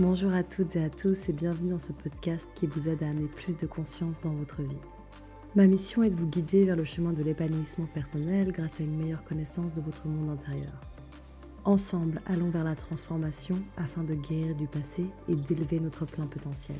Bonjour 0.00 0.32
à 0.32 0.42
toutes 0.42 0.76
et 0.76 0.82
à 0.82 0.88
tous 0.88 1.28
et 1.28 1.34
bienvenue 1.34 1.72
dans 1.72 1.78
ce 1.78 1.92
podcast 1.92 2.48
qui 2.54 2.66
vous 2.66 2.88
aide 2.88 3.02
à 3.02 3.10
amener 3.10 3.28
plus 3.28 3.54
de 3.54 3.66
conscience 3.66 4.22
dans 4.22 4.32
votre 4.32 4.62
vie. 4.62 4.78
Ma 5.54 5.66
mission 5.66 6.02
est 6.02 6.08
de 6.08 6.16
vous 6.16 6.26
guider 6.26 6.64
vers 6.64 6.76
le 6.76 6.84
chemin 6.84 7.12
de 7.12 7.22
l'épanouissement 7.22 7.84
personnel 7.84 8.50
grâce 8.50 8.80
à 8.80 8.84
une 8.84 8.96
meilleure 8.96 9.22
connaissance 9.24 9.74
de 9.74 9.82
votre 9.82 10.06
monde 10.06 10.30
intérieur. 10.30 10.72
Ensemble, 11.66 12.22
allons 12.24 12.48
vers 12.48 12.64
la 12.64 12.76
transformation 12.76 13.62
afin 13.76 14.02
de 14.02 14.14
guérir 14.14 14.56
du 14.56 14.66
passé 14.66 15.04
et 15.28 15.34
d'élever 15.34 15.80
notre 15.80 16.06
plein 16.06 16.26
potentiel. 16.26 16.78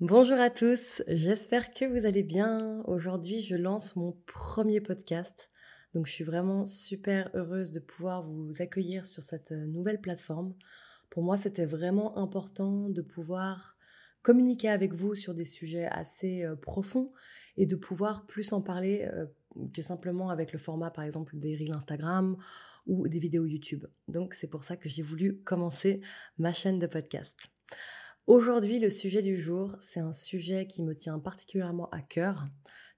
Bonjour 0.00 0.40
à 0.40 0.50
tous, 0.50 1.04
j'espère 1.06 1.72
que 1.72 1.84
vous 1.84 2.06
allez 2.06 2.24
bien. 2.24 2.82
Aujourd'hui, 2.88 3.40
je 3.40 3.54
lance 3.54 3.94
mon 3.94 4.16
premier 4.26 4.80
podcast 4.80 5.46
donc 5.96 6.06
je 6.06 6.12
suis 6.12 6.24
vraiment 6.24 6.66
super 6.66 7.30
heureuse 7.32 7.72
de 7.72 7.80
pouvoir 7.80 8.22
vous 8.22 8.60
accueillir 8.60 9.06
sur 9.06 9.22
cette 9.22 9.52
euh, 9.52 9.64
nouvelle 9.64 9.98
plateforme. 9.98 10.54
Pour 11.08 11.22
moi, 11.22 11.38
c'était 11.38 11.64
vraiment 11.64 12.18
important 12.18 12.90
de 12.90 13.00
pouvoir 13.00 13.78
communiquer 14.20 14.68
avec 14.68 14.92
vous 14.92 15.14
sur 15.14 15.32
des 15.32 15.46
sujets 15.46 15.86
assez 15.86 16.44
euh, 16.44 16.54
profonds 16.54 17.12
et 17.56 17.64
de 17.64 17.76
pouvoir 17.76 18.26
plus 18.26 18.52
en 18.52 18.60
parler 18.60 19.08
euh, 19.10 19.24
que 19.74 19.80
simplement 19.80 20.28
avec 20.28 20.52
le 20.52 20.58
format, 20.58 20.90
par 20.90 21.02
exemple, 21.02 21.38
des 21.38 21.56
reels 21.56 21.74
Instagram 21.74 22.36
ou 22.86 23.08
des 23.08 23.18
vidéos 23.18 23.46
YouTube. 23.46 23.86
Donc 24.06 24.34
c'est 24.34 24.48
pour 24.48 24.64
ça 24.64 24.76
que 24.76 24.90
j'ai 24.90 25.02
voulu 25.02 25.38
commencer 25.44 26.02
ma 26.36 26.52
chaîne 26.52 26.78
de 26.78 26.86
podcast. 26.86 27.38
Aujourd'hui, 28.26 28.80
le 28.80 28.90
sujet 28.90 29.22
du 29.22 29.40
jour, 29.40 29.74
c'est 29.80 30.00
un 30.00 30.12
sujet 30.12 30.66
qui 30.66 30.82
me 30.82 30.94
tient 30.94 31.18
particulièrement 31.18 31.88
à 31.88 32.02
cœur, 32.02 32.44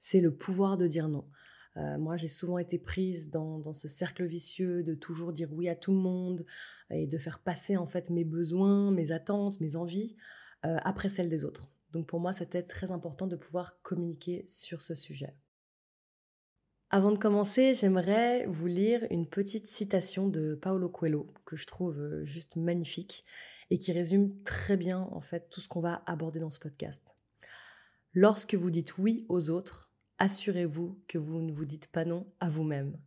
c'est 0.01 0.21
le 0.21 0.35
pouvoir 0.35 0.77
de 0.79 0.89
dire 0.89 1.09
non. 1.09 1.29
Euh, 1.79 1.97
moi, 1.99 2.17
j'ai 2.17 2.29
souvent 2.29 2.59
été 2.59 2.79
prise 2.79 3.31
dans, 3.31 3.73
ce 3.73 3.89
cercle 3.89 4.25
vicieux 4.25 4.83
de 4.83 4.95
toujours 4.95 5.33
dire 5.33 5.53
oui 5.53 5.69
à 5.69 5.77
tout 5.77 5.93
le 5.93 5.99
monde 5.99 6.45
et 6.91 7.07
de 7.07 7.19
faire 7.19 7.39
passer 7.39 7.77
en 7.77 7.87
fait 7.87 8.11
mes 8.11 8.25
besoins, 8.25 8.91
mes 8.91 9.13
attentes, 9.13 9.61
mes 9.61 9.77
envies 9.77 10.17
euh, 10.65 10.77
après 10.83 11.09
celles 11.09 11.29
des 11.29 11.45
autres. 11.45 11.71
Donc 11.93 12.07
pour 12.07 12.21
moi, 12.21 12.33
c'était 12.33 12.63
très 12.63 12.91
important 12.91 13.27
de 13.27 13.37
pouvoir 13.37 13.81
communiquer 13.83 14.45
sur 14.49 14.83
ce 14.83 14.95
sujet. 14.95 15.35
Avant 16.91 17.13
de 17.13 17.19
commencer, 17.19 17.75
j'aimerais 17.75 18.47
vous 18.47 18.67
lire 18.67 19.07
une 19.11 19.29
petite 19.29 19.67
citation 19.67 20.27
de 20.27 20.55
Paolo 20.55 20.89
Coelho 20.89 21.27
que 21.45 21.55
je 21.55 21.67
trouve 21.67 22.01
euh, 22.01 22.25
juste 22.25 22.57
magnifique 22.57 23.25
et 23.71 23.79
qui 23.79 23.93
résume 23.93 24.43
très 24.43 24.79
bien 24.79 25.01
en 25.13 25.21
fait 25.21 25.51
tout 25.51 25.61
ce 25.61 25.69
qu'on 25.69 25.81
va 25.81 26.03
aborder 26.07 26.41
dans 26.41 26.51
ce 26.51 26.59
podcast. 26.59 27.15
Lorsque 28.15 28.55
vous 28.55 28.71
dites 28.71 28.97
oui 28.97 29.27
aux 29.29 29.51
autres, 29.51 29.88
assurez-vous 30.19 31.03
que 31.09 31.19
vous 31.19 31.41
ne 31.41 31.53
vous 31.53 31.65
dites 31.65 31.89
pas 31.89 32.05
non 32.05 32.27
à 32.41 32.49
vous-même. 32.49 32.99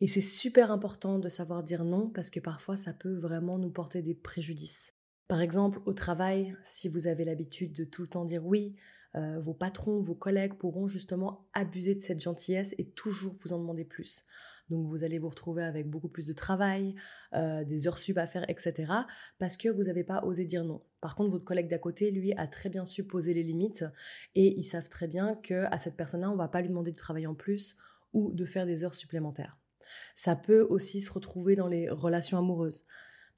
Et 0.00 0.08
c'est 0.08 0.20
super 0.20 0.72
important 0.72 1.18
de 1.18 1.28
savoir 1.28 1.62
dire 1.62 1.84
non 1.84 2.10
parce 2.10 2.30
que 2.30 2.40
parfois 2.40 2.76
ça 2.76 2.92
peut 2.92 3.14
vraiment 3.14 3.58
nous 3.58 3.70
porter 3.70 4.02
des 4.02 4.14
préjudices. 4.14 4.92
Par 5.28 5.40
exemple, 5.40 5.80
au 5.86 5.92
travail, 5.92 6.56
si 6.62 6.88
vous 6.88 7.06
avez 7.06 7.24
l'habitude 7.24 7.72
de 7.72 7.84
tout 7.84 8.02
le 8.02 8.08
temps 8.08 8.24
dire 8.24 8.44
oui, 8.44 8.74
euh, 9.14 9.38
vos 9.40 9.54
patrons, 9.54 10.00
vos 10.00 10.14
collègues 10.14 10.54
pourront 10.54 10.86
justement 10.86 11.48
abuser 11.52 11.94
de 11.94 12.00
cette 12.00 12.20
gentillesse 12.20 12.74
et 12.78 12.90
toujours 12.90 13.32
vous 13.32 13.52
en 13.52 13.58
demander 13.58 13.84
plus. 13.84 14.24
Donc 14.72 14.86
vous 14.86 15.04
allez 15.04 15.18
vous 15.18 15.28
retrouver 15.28 15.62
avec 15.62 15.88
beaucoup 15.88 16.08
plus 16.08 16.26
de 16.26 16.32
travail, 16.32 16.94
euh, 17.34 17.62
des 17.62 17.86
heures 17.86 17.98
sup 17.98 18.16
à 18.16 18.26
faire, 18.26 18.48
etc. 18.48 18.90
Parce 19.38 19.58
que 19.58 19.68
vous 19.68 19.84
n'avez 19.84 20.02
pas 20.02 20.24
osé 20.24 20.46
dire 20.46 20.64
non. 20.64 20.82
Par 21.02 21.14
contre, 21.14 21.30
votre 21.30 21.44
collègue 21.44 21.68
d'à 21.68 21.78
côté, 21.78 22.10
lui, 22.10 22.32
a 22.32 22.46
très 22.46 22.70
bien 22.70 22.86
su 22.86 23.04
poser 23.04 23.34
les 23.34 23.42
limites 23.42 23.84
et 24.34 24.58
ils 24.58 24.64
savent 24.64 24.88
très 24.88 25.08
bien 25.08 25.36
que 25.36 25.66
à 25.70 25.78
cette 25.78 25.96
personne-là, 25.96 26.30
on 26.30 26.34
ne 26.34 26.38
va 26.38 26.48
pas 26.48 26.62
lui 26.62 26.68
demander 26.68 26.90
de 26.90 26.96
travailler 26.96 27.26
en 27.26 27.34
plus 27.34 27.76
ou 28.14 28.32
de 28.32 28.44
faire 28.46 28.64
des 28.64 28.82
heures 28.82 28.94
supplémentaires. 28.94 29.58
Ça 30.14 30.36
peut 30.36 30.62
aussi 30.62 31.02
se 31.02 31.12
retrouver 31.12 31.54
dans 31.54 31.68
les 31.68 31.90
relations 31.90 32.38
amoureuses. 32.38 32.86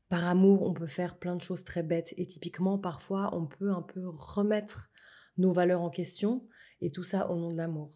Par 0.09 0.25
amour, 0.27 0.63
on 0.63 0.73
peut 0.73 0.87
faire 0.87 1.19
plein 1.19 1.35
de 1.35 1.43
choses 1.43 1.65
très 1.65 1.83
bêtes 1.83 2.15
et 2.17 2.27
typiquement, 2.27 2.79
parfois, 2.79 3.35
on 3.35 3.47
peut 3.47 3.73
un 3.73 3.83
peu 3.83 4.07
remettre 4.07 4.91
nos 5.37 5.53
valeurs 5.53 5.83
en 5.83 5.91
question 5.91 6.47
et 6.81 6.93
tout 6.93 7.03
ça 7.03 7.29
au 7.29 7.37
nom 7.37 7.51
de 7.51 7.57
l'amour. 7.57 7.93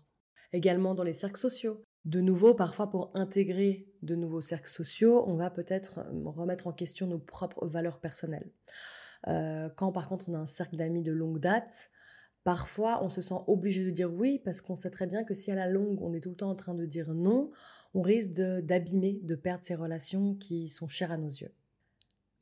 Également 0.53 0.95
dans 0.95 1.05
les 1.05 1.13
cercles 1.13 1.39
sociaux. 1.39 1.85
De 2.09 2.23
nouveau, 2.23 2.55
parfois 2.55 2.89
pour 2.89 3.11
intégrer 3.13 3.87
de 4.01 4.15
nouveaux 4.15 4.41
cercles 4.41 4.71
sociaux, 4.71 5.25
on 5.27 5.37
va 5.37 5.51
peut-être 5.51 5.99
euh, 5.99 6.31
remettre 6.31 6.67
en 6.67 6.73
question 6.73 7.07
nos 7.07 7.19
propres 7.19 7.67
valeurs 7.67 8.01
personnelles. 8.01 8.51
Euh, 9.27 9.69
quand 9.77 9.93
par 9.93 10.09
contre 10.09 10.25
on 10.31 10.35
a 10.35 10.39
un 10.39 10.47
cercle 10.47 10.77
d'amis 10.77 11.03
de 11.03 11.13
longue 11.13 11.39
date, 11.39 11.91
parfois 12.45 13.05
on 13.05 13.11
se 13.11 13.21
sent 13.21 13.35
obligé 13.47 13.85
de 13.85 13.91
dire 13.91 14.11
oui 14.11 14.41
parce 14.43 14.63
qu'on 14.63 14.75
sait 14.75 14.89
très 14.89 15.07
bien 15.07 15.23
que 15.23 15.35
si 15.35 15.51
à 15.51 15.55
la 15.55 15.69
longue 15.69 16.01
on 16.01 16.15
est 16.15 16.21
tout 16.21 16.31
le 16.31 16.37
temps 16.37 16.49
en 16.49 16.55
train 16.55 16.73
de 16.73 16.87
dire 16.87 17.13
non, 17.13 17.51
on 17.93 18.01
risque 18.01 18.33
d'abîmer, 18.33 19.21
de, 19.23 19.35
perdre 19.35 19.65
ces 19.65 19.75
relations 19.75 20.35
qui 20.35 20.71
sont 20.71 20.89
chères 20.89 21.13
à 21.13 21.19
nos 21.19 21.29
yeux. 21.29 21.53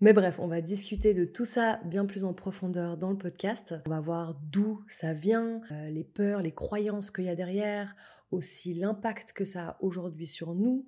Mais 0.01 0.13
bref, 0.13 0.39
on 0.39 0.47
va 0.47 0.61
discuter 0.61 1.13
de 1.13 1.25
tout 1.25 1.47
ça 1.47 1.81
bien 1.87 2.05
plus 2.05 2.25
en 2.25 2.35
profondeur 2.35 2.99
dans 2.99 3.11
le 3.11 3.17
podcast. 3.17 3.75
On 3.87 3.91
va 3.91 4.01
voir 4.01 4.39
d'où 4.43 4.85
ça 4.89 5.15
vient, 5.15 5.63
euh, 5.73 5.89
les 5.89 6.05
peurs, 6.05 6.43
les 6.43 6.53
croyances 6.53 7.11
qu'il 7.11 7.25
y 7.25 7.31
a 7.31 7.35
derrière, 7.35 7.97
aussi 8.31 8.75
l'impact 8.75 9.33
que 9.33 9.45
ça 9.45 9.69
a 9.69 9.77
aujourd'hui 9.81 10.27
sur 10.27 10.55
nous. 10.55 10.87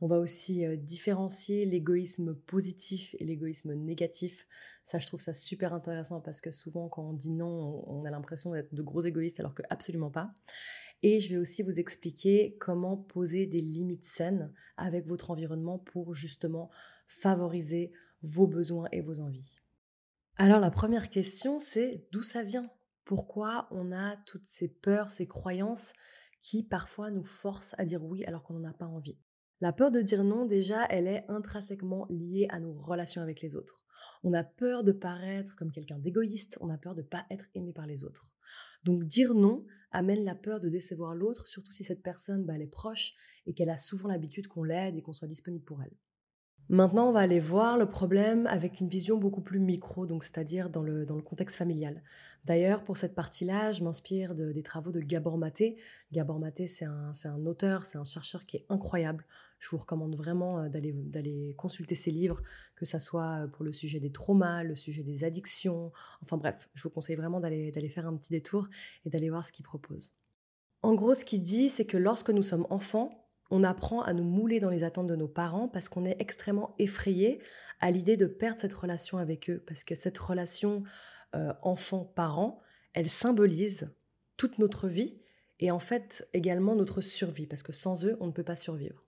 On 0.00 0.06
va 0.06 0.18
aussi 0.18 0.64
euh, 0.64 0.76
différencier 0.76 1.66
l'égoïsme 1.66 2.34
positif 2.34 3.14
et 3.18 3.24
l'égoïsme 3.24 3.74
négatif. 3.74 4.46
Ça, 4.84 4.98
je 4.98 5.06
trouve 5.06 5.20
ça 5.20 5.34
super 5.34 5.74
intéressant 5.74 6.20
parce 6.20 6.40
que 6.40 6.50
souvent, 6.50 6.88
quand 6.88 7.10
on 7.10 7.12
dit 7.12 7.30
non, 7.30 7.84
on 7.86 8.04
a 8.04 8.10
l'impression 8.10 8.52
d'être 8.52 8.74
de 8.74 8.82
gros 8.82 9.02
égoïstes 9.02 9.40
alors 9.40 9.54
que 9.54 9.62
absolument 9.68 10.10
pas. 10.10 10.32
Et 11.02 11.20
je 11.20 11.30
vais 11.30 11.40
aussi 11.40 11.62
vous 11.62 11.78
expliquer 11.78 12.56
comment 12.60 12.96
poser 12.96 13.46
des 13.46 13.60
limites 13.60 14.04
saines 14.04 14.52
avec 14.76 15.06
votre 15.06 15.30
environnement 15.30 15.78
pour 15.78 16.14
justement 16.14 16.70
favoriser 17.08 17.92
vos 18.22 18.46
besoins 18.46 18.88
et 18.92 19.00
vos 19.00 19.20
envies. 19.20 19.60
Alors 20.36 20.60
la 20.60 20.70
première 20.70 21.08
question, 21.10 21.58
c'est 21.58 22.06
d'où 22.12 22.22
ça 22.22 22.42
vient? 22.42 22.70
Pourquoi 23.04 23.66
on 23.70 23.92
a 23.92 24.16
toutes 24.26 24.48
ces 24.48 24.68
peurs, 24.68 25.10
ces 25.10 25.26
croyances 25.26 25.92
qui 26.40 26.62
parfois 26.62 27.10
nous 27.10 27.24
forcent 27.24 27.74
à 27.78 27.84
dire 27.84 28.04
oui 28.04 28.24
alors 28.24 28.42
qu'on 28.42 28.54
n'en 28.54 28.68
a 28.68 28.72
pas 28.72 28.86
envie. 28.86 29.18
La 29.60 29.72
peur 29.72 29.90
de 29.90 30.00
dire 30.00 30.24
non, 30.24 30.46
déjà, 30.46 30.86
elle 30.88 31.06
est 31.06 31.24
intrinsèquement 31.28 32.06
liée 32.08 32.46
à 32.50 32.60
nos 32.60 32.72
relations 32.72 33.20
avec 33.20 33.42
les 33.42 33.54
autres. 33.56 33.82
On 34.22 34.32
a 34.32 34.44
peur 34.44 34.84
de 34.84 34.92
paraître 34.92 35.54
comme 35.56 35.70
quelqu'un 35.70 35.98
d'égoïste, 35.98 36.56
on 36.62 36.70
a 36.70 36.78
peur 36.78 36.94
de 36.94 37.02
ne 37.02 37.06
pas 37.06 37.26
être 37.30 37.46
aimé 37.54 37.72
par 37.74 37.86
les 37.86 38.04
autres. 38.04 38.26
Donc 38.84 39.04
dire 39.04 39.34
non 39.34 39.66
amène 39.90 40.24
la 40.24 40.34
peur 40.34 40.60
de 40.60 40.68
décevoir 40.68 41.14
l'autre, 41.14 41.46
surtout 41.48 41.72
si 41.72 41.84
cette 41.84 42.02
personne 42.02 42.44
bah, 42.44 42.54
elle 42.56 42.62
est 42.62 42.66
proche 42.66 43.12
et 43.44 43.52
qu'elle 43.52 43.70
a 43.70 43.78
souvent 43.78 44.08
l'habitude 44.08 44.48
qu'on 44.48 44.64
l'aide 44.64 44.96
et 44.96 45.02
qu'on 45.02 45.12
soit 45.12 45.28
disponible 45.28 45.64
pour 45.64 45.82
elle. 45.82 45.94
Maintenant, 46.72 47.08
on 47.08 47.12
va 47.12 47.18
aller 47.18 47.40
voir 47.40 47.78
le 47.78 47.86
problème 47.86 48.46
avec 48.46 48.78
une 48.78 48.86
vision 48.86 49.18
beaucoup 49.18 49.40
plus 49.40 49.58
micro, 49.58 50.06
donc 50.06 50.22
c'est-à-dire 50.22 50.70
dans 50.70 50.84
le, 50.84 51.04
contexte 51.20 51.56
familial. 51.56 52.00
D'ailleurs, 52.44 52.84
pour 52.84 52.96
cette 52.96 53.16
partie-là, 53.16 53.72
je 53.72 53.82
m'inspire 53.82 54.36
des 54.36 54.62
travaux 54.62 54.92
de 54.92 55.00
Gabor 55.00 55.36
Maté. 55.36 55.78
Gabor 56.12 56.38
Maté, 56.38 56.68
c'est 56.68 56.84
un, 56.84 57.44
auteur, 57.44 57.86
c'est 57.86 57.98
un 57.98 58.04
chercheur 58.04 58.46
qui 58.46 58.58
est 58.58 58.66
incroyable. 58.68 59.26
Je 59.58 59.68
vous 59.70 59.78
recommande 59.78 60.14
vraiment 60.14 60.60
euh, 60.60 60.68
d'aller 60.68 61.54
consulter 61.58 61.96
ses 61.96 62.12
livres, 62.12 62.40
que 62.76 62.84
ce 62.84 63.00
soit 63.00 63.42
euh, 63.42 63.46
pour 63.48 63.64
le 63.64 63.72
sujet 63.72 63.98
des 63.98 64.12
traumas, 64.12 64.62
le 64.62 64.76
sujet 64.76 65.02
des 65.02 65.24
addictions. 65.24 65.90
Enfin 66.22 66.36
bref, 66.36 66.68
je 66.74 66.84
vous 66.84 66.90
conseille 66.90 67.16
vraiment 67.16 67.40
d'aller 67.40 67.92
faire 67.92 68.06
un 68.06 68.16
petit 68.16 68.30
détour 68.30 68.68
et 69.04 69.10
d'aller 69.10 69.28
voir 69.28 69.44
ce 69.44 69.50
qu'il 69.50 69.64
propose. 69.64 70.12
En 70.82 70.94
gros, 70.94 71.14
ce 71.14 71.24
qu'il 71.24 71.42
dit, 71.42 71.68
c'est 71.68 71.84
que 71.84 71.96
lorsque 71.96 72.30
nous 72.30 72.44
sommes 72.44 72.68
enfants, 72.70 73.19
on 73.50 73.64
apprend 73.64 74.02
à 74.02 74.12
nous 74.12 74.24
mouler 74.24 74.60
dans 74.60 74.70
les 74.70 74.84
attentes 74.84 75.06
de 75.06 75.16
nos 75.16 75.28
parents 75.28 75.68
parce 75.68 75.88
qu'on 75.88 76.04
est 76.04 76.16
extrêmement 76.20 76.74
effrayé 76.78 77.40
à 77.80 77.90
l'idée 77.90 78.16
de 78.16 78.26
perdre 78.26 78.60
cette 78.60 78.72
relation 78.72 79.18
avec 79.18 79.50
eux, 79.50 79.62
parce 79.66 79.84
que 79.84 79.94
cette 79.94 80.18
relation 80.18 80.82
euh, 81.34 81.52
enfant-parent, 81.62 82.60
elle 82.92 83.08
symbolise 83.08 83.90
toute 84.36 84.58
notre 84.58 84.88
vie 84.88 85.20
et 85.58 85.70
en 85.70 85.78
fait 85.78 86.28
également 86.32 86.74
notre 86.74 87.00
survie, 87.00 87.46
parce 87.46 87.62
que 87.62 87.72
sans 87.72 88.04
eux, 88.04 88.16
on 88.20 88.26
ne 88.26 88.32
peut 88.32 88.44
pas 88.44 88.56
survivre. 88.56 89.04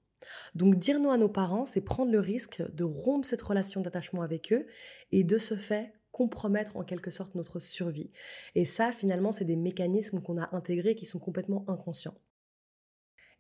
Donc 0.55 0.77
dire 0.77 1.01
non 1.01 1.11
à 1.11 1.19
nos 1.19 1.29
parents, 1.29 1.67
c'est 1.67 1.81
prendre 1.81 2.13
le 2.13 2.21
risque 2.21 2.63
de 2.75 2.85
rompre 2.85 3.27
cette 3.27 3.43
relation 3.43 3.81
d'attachement 3.81 4.23
avec 4.23 4.53
eux 4.53 4.67
et 5.11 5.25
de 5.25 5.39
ce 5.39 5.57
fait 5.57 5.93
compromettre 6.13 6.77
en 6.77 6.85
quelque 6.85 7.11
sorte 7.11 7.35
notre 7.35 7.59
survie. 7.59 8.11
Et 8.55 8.67
ça, 8.67 8.93
finalement, 8.93 9.33
c'est 9.33 9.47
des 9.47 9.57
mécanismes 9.57 10.21
qu'on 10.21 10.41
a 10.41 10.55
intégrés 10.55 10.95
qui 10.95 11.07
sont 11.07 11.19
complètement 11.19 11.65
inconscients. 11.69 12.15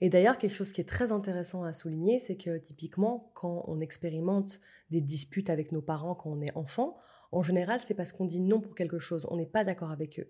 Et 0.02 0.10
d'ailleurs, 0.10 0.36
quelque 0.36 0.52
chose 0.52 0.72
qui 0.72 0.80
est 0.80 0.88
très 0.88 1.12
intéressant 1.12 1.62
à 1.62 1.72
souligner, 1.72 2.18
c'est 2.18 2.36
que 2.36 2.58
typiquement, 2.58 3.30
quand 3.34 3.62
on 3.68 3.78
expérimente 3.78 4.58
des 4.90 5.00
disputes 5.00 5.48
avec 5.48 5.70
nos 5.70 5.80
parents 5.80 6.16
quand 6.16 6.28
on 6.28 6.40
est 6.40 6.50
enfant, 6.56 6.98
en 7.30 7.40
général, 7.40 7.80
c'est 7.80 7.94
parce 7.94 8.10
qu'on 8.10 8.24
dit 8.24 8.40
non 8.40 8.60
pour 8.60 8.74
quelque 8.74 8.98
chose, 8.98 9.28
on 9.30 9.36
n'est 9.36 9.46
pas 9.46 9.62
d'accord 9.62 9.92
avec 9.92 10.18
eux. 10.18 10.28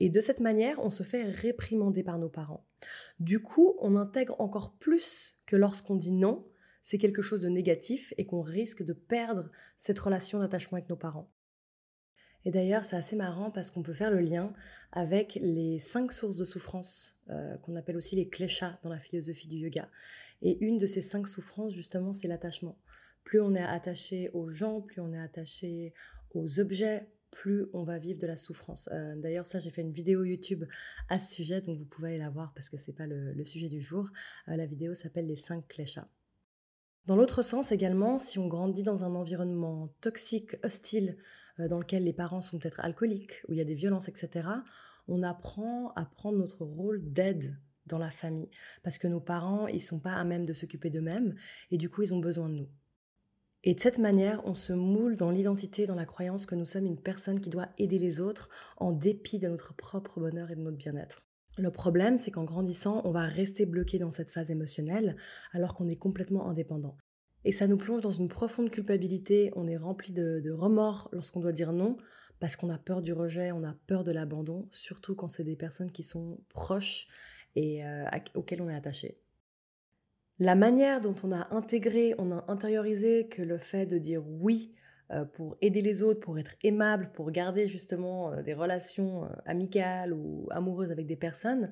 Et 0.00 0.08
de 0.08 0.18
cette 0.18 0.40
manière, 0.40 0.82
on 0.82 0.88
se 0.88 1.02
fait 1.02 1.24
réprimander 1.24 2.02
par 2.02 2.18
nos 2.18 2.30
parents. 2.30 2.66
Du 3.20 3.42
coup, 3.42 3.76
on 3.80 3.96
intègre 3.96 4.40
encore 4.40 4.78
plus 4.78 5.42
que 5.44 5.56
lorsqu'on 5.56 5.96
dit 5.96 6.12
non, 6.12 6.48
c'est 6.80 6.96
quelque 6.96 7.20
chose 7.20 7.42
de 7.42 7.50
négatif 7.50 8.14
et 8.16 8.24
qu'on 8.24 8.40
risque 8.40 8.82
de 8.82 8.94
perdre 8.94 9.50
cette 9.76 9.98
relation 9.98 10.38
d'attachement 10.38 10.78
avec 10.78 10.88
nos 10.88 10.96
parents. 10.96 11.30
Et 12.44 12.50
d'ailleurs, 12.50 12.84
c'est 12.84 12.96
assez 12.96 13.16
marrant 13.16 13.50
parce 13.50 13.70
qu'on 13.70 13.82
peut 13.82 13.92
faire 13.92 14.10
le 14.10 14.20
lien 14.20 14.52
avec 14.90 15.38
les 15.40 15.78
cinq 15.78 16.12
sources 16.12 16.36
de 16.36 16.44
souffrance, 16.44 17.20
euh, 17.30 17.56
qu'on 17.58 17.76
appelle 17.76 17.96
aussi 17.96 18.16
les 18.16 18.28
kleshas 18.28 18.78
dans 18.82 18.90
la 18.90 18.98
philosophie 18.98 19.48
du 19.48 19.56
yoga. 19.56 19.88
Et 20.42 20.58
une 20.64 20.78
de 20.78 20.86
ces 20.86 21.02
cinq 21.02 21.28
souffrances, 21.28 21.74
justement, 21.74 22.12
c'est 22.12 22.28
l'attachement. 22.28 22.78
Plus 23.24 23.40
on 23.40 23.54
est 23.54 23.62
attaché 23.62 24.30
aux 24.34 24.50
gens, 24.50 24.80
plus 24.80 25.00
on 25.00 25.12
est 25.12 25.20
attaché 25.20 25.94
aux 26.34 26.60
objets, 26.60 27.06
plus 27.30 27.66
on 27.72 27.84
va 27.84 27.98
vivre 27.98 28.20
de 28.20 28.26
la 28.26 28.36
souffrance. 28.36 28.88
Euh, 28.92 29.16
d'ailleurs, 29.16 29.46
ça, 29.46 29.58
j'ai 29.58 29.70
fait 29.70 29.82
une 29.82 29.92
vidéo 29.92 30.24
YouTube 30.24 30.64
à 31.08 31.18
ce 31.20 31.32
sujet, 31.32 31.60
donc 31.60 31.78
vous 31.78 31.84
pouvez 31.84 32.10
aller 32.10 32.18
la 32.18 32.30
voir 32.30 32.52
parce 32.54 32.68
que 32.68 32.76
ce 32.76 32.90
n'est 32.90 32.96
pas 32.96 33.06
le, 33.06 33.44
sujet 33.44 33.68
du 33.68 33.80
jour. 33.80 34.08
Euh, 34.48 34.56
la 34.56 34.66
vidéo 34.66 34.94
s'appelle 34.94 35.26
Les 35.26 35.36
cinq 35.36 35.66
kleshas. 35.68 36.06
Dans 37.06 37.16
l'autre 37.16 37.42
sens 37.42 37.72
également, 37.72 38.18
si 38.18 38.38
on 38.38 38.46
grandit 38.46 38.84
dans 38.84 39.02
un 39.02 39.14
environnement 39.14 39.88
toxique, 40.00 40.56
hostile, 40.62 41.16
dans 41.58 41.78
lequel 41.78 42.04
les 42.04 42.12
parents 42.12 42.42
sont 42.42 42.58
peut-être 42.58 42.80
alcooliques, 42.80 43.42
où 43.48 43.52
il 43.52 43.58
y 43.58 43.60
a 43.60 43.64
des 43.64 43.74
violences, 43.74 44.08
etc., 44.08 44.48
on 45.08 45.22
apprend 45.22 45.92
à 45.94 46.04
prendre 46.04 46.38
notre 46.38 46.64
rôle 46.64 47.02
d'aide 47.02 47.56
dans 47.86 47.98
la 47.98 48.10
famille. 48.10 48.50
Parce 48.82 48.98
que 48.98 49.08
nos 49.08 49.20
parents, 49.20 49.66
ils 49.66 49.82
sont 49.82 50.00
pas 50.00 50.14
à 50.14 50.24
même 50.24 50.46
de 50.46 50.52
s'occuper 50.52 50.90
d'eux-mêmes, 50.90 51.34
et 51.70 51.76
du 51.76 51.90
coup, 51.90 52.02
ils 52.02 52.14
ont 52.14 52.20
besoin 52.20 52.48
de 52.48 52.54
nous. 52.54 52.68
Et 53.64 53.74
de 53.74 53.80
cette 53.80 53.98
manière, 53.98 54.44
on 54.44 54.54
se 54.54 54.72
moule 54.72 55.16
dans 55.16 55.30
l'identité, 55.30 55.86
dans 55.86 55.94
la 55.94 56.04
croyance 56.04 56.46
que 56.46 56.56
nous 56.56 56.64
sommes 56.64 56.86
une 56.86 57.00
personne 57.00 57.40
qui 57.40 57.50
doit 57.50 57.68
aider 57.78 57.98
les 57.98 58.20
autres 58.20 58.48
en 58.76 58.90
dépit 58.90 59.38
de 59.38 59.48
notre 59.48 59.74
propre 59.74 60.18
bonheur 60.18 60.50
et 60.50 60.56
de 60.56 60.62
notre 60.62 60.78
bien-être. 60.78 61.28
Le 61.58 61.70
problème, 61.70 62.18
c'est 62.18 62.30
qu'en 62.30 62.44
grandissant, 62.44 63.02
on 63.04 63.12
va 63.12 63.26
rester 63.26 63.66
bloqué 63.66 63.98
dans 63.98 64.10
cette 64.10 64.32
phase 64.32 64.50
émotionnelle 64.50 65.16
alors 65.52 65.74
qu'on 65.74 65.88
est 65.88 65.96
complètement 65.96 66.48
indépendant. 66.48 66.96
Et 67.44 67.52
ça 67.52 67.66
nous 67.66 67.76
plonge 67.76 68.02
dans 68.02 68.12
une 68.12 68.28
profonde 68.28 68.70
culpabilité, 68.70 69.52
on 69.56 69.66
est 69.66 69.76
rempli 69.76 70.12
de, 70.12 70.50
remords 70.50 71.08
lorsqu'on 71.12 71.40
doit 71.40 71.52
dire 71.52 71.72
non, 71.72 71.96
parce 72.38 72.56
qu'on 72.56 72.70
a 72.70 72.78
peur 72.78 73.02
du 73.02 73.12
rejet, 73.12 73.52
on 73.52 73.64
a 73.64 73.74
peur 73.86 74.04
de 74.04 74.12
l'abandon, 74.12 74.68
surtout 74.70 75.14
quand 75.14 75.28
c'est 75.28 75.44
des 75.44 75.56
personnes 75.56 75.90
qui 75.90 76.02
sont 76.02 76.40
proches 76.48 77.08
et 77.56 77.84
euh, 77.84 78.04
auxquelles 78.34 78.62
on 78.62 78.68
est 78.68 78.74
attaché. 78.74 79.18
La 80.38 80.54
manière 80.54 81.00
dont 81.00 81.14
on 81.24 81.32
a 81.32 81.54
intégré, 81.54 82.14
on 82.18 82.32
a 82.32 82.44
intériorisé 82.48 83.28
que 83.28 83.42
le 83.42 83.58
fait 83.58 83.86
de 83.86 83.98
dire 83.98 84.26
oui 84.26 84.74
euh, 85.10 85.24
pour 85.24 85.56
aider 85.60 85.82
les 85.82 86.02
autres, 86.02 86.20
pour 86.20 86.38
être 86.38 86.54
aimable, 86.62 87.10
pour 87.12 87.30
garder 87.30 87.66
justement 87.66 88.32
euh, 88.32 88.42
des 88.42 88.54
relations 88.54 89.28
amicales 89.46 90.12
ou 90.12 90.46
amoureuses 90.50 90.92
avec 90.92 91.06
des 91.06 91.16
personnes, 91.16 91.70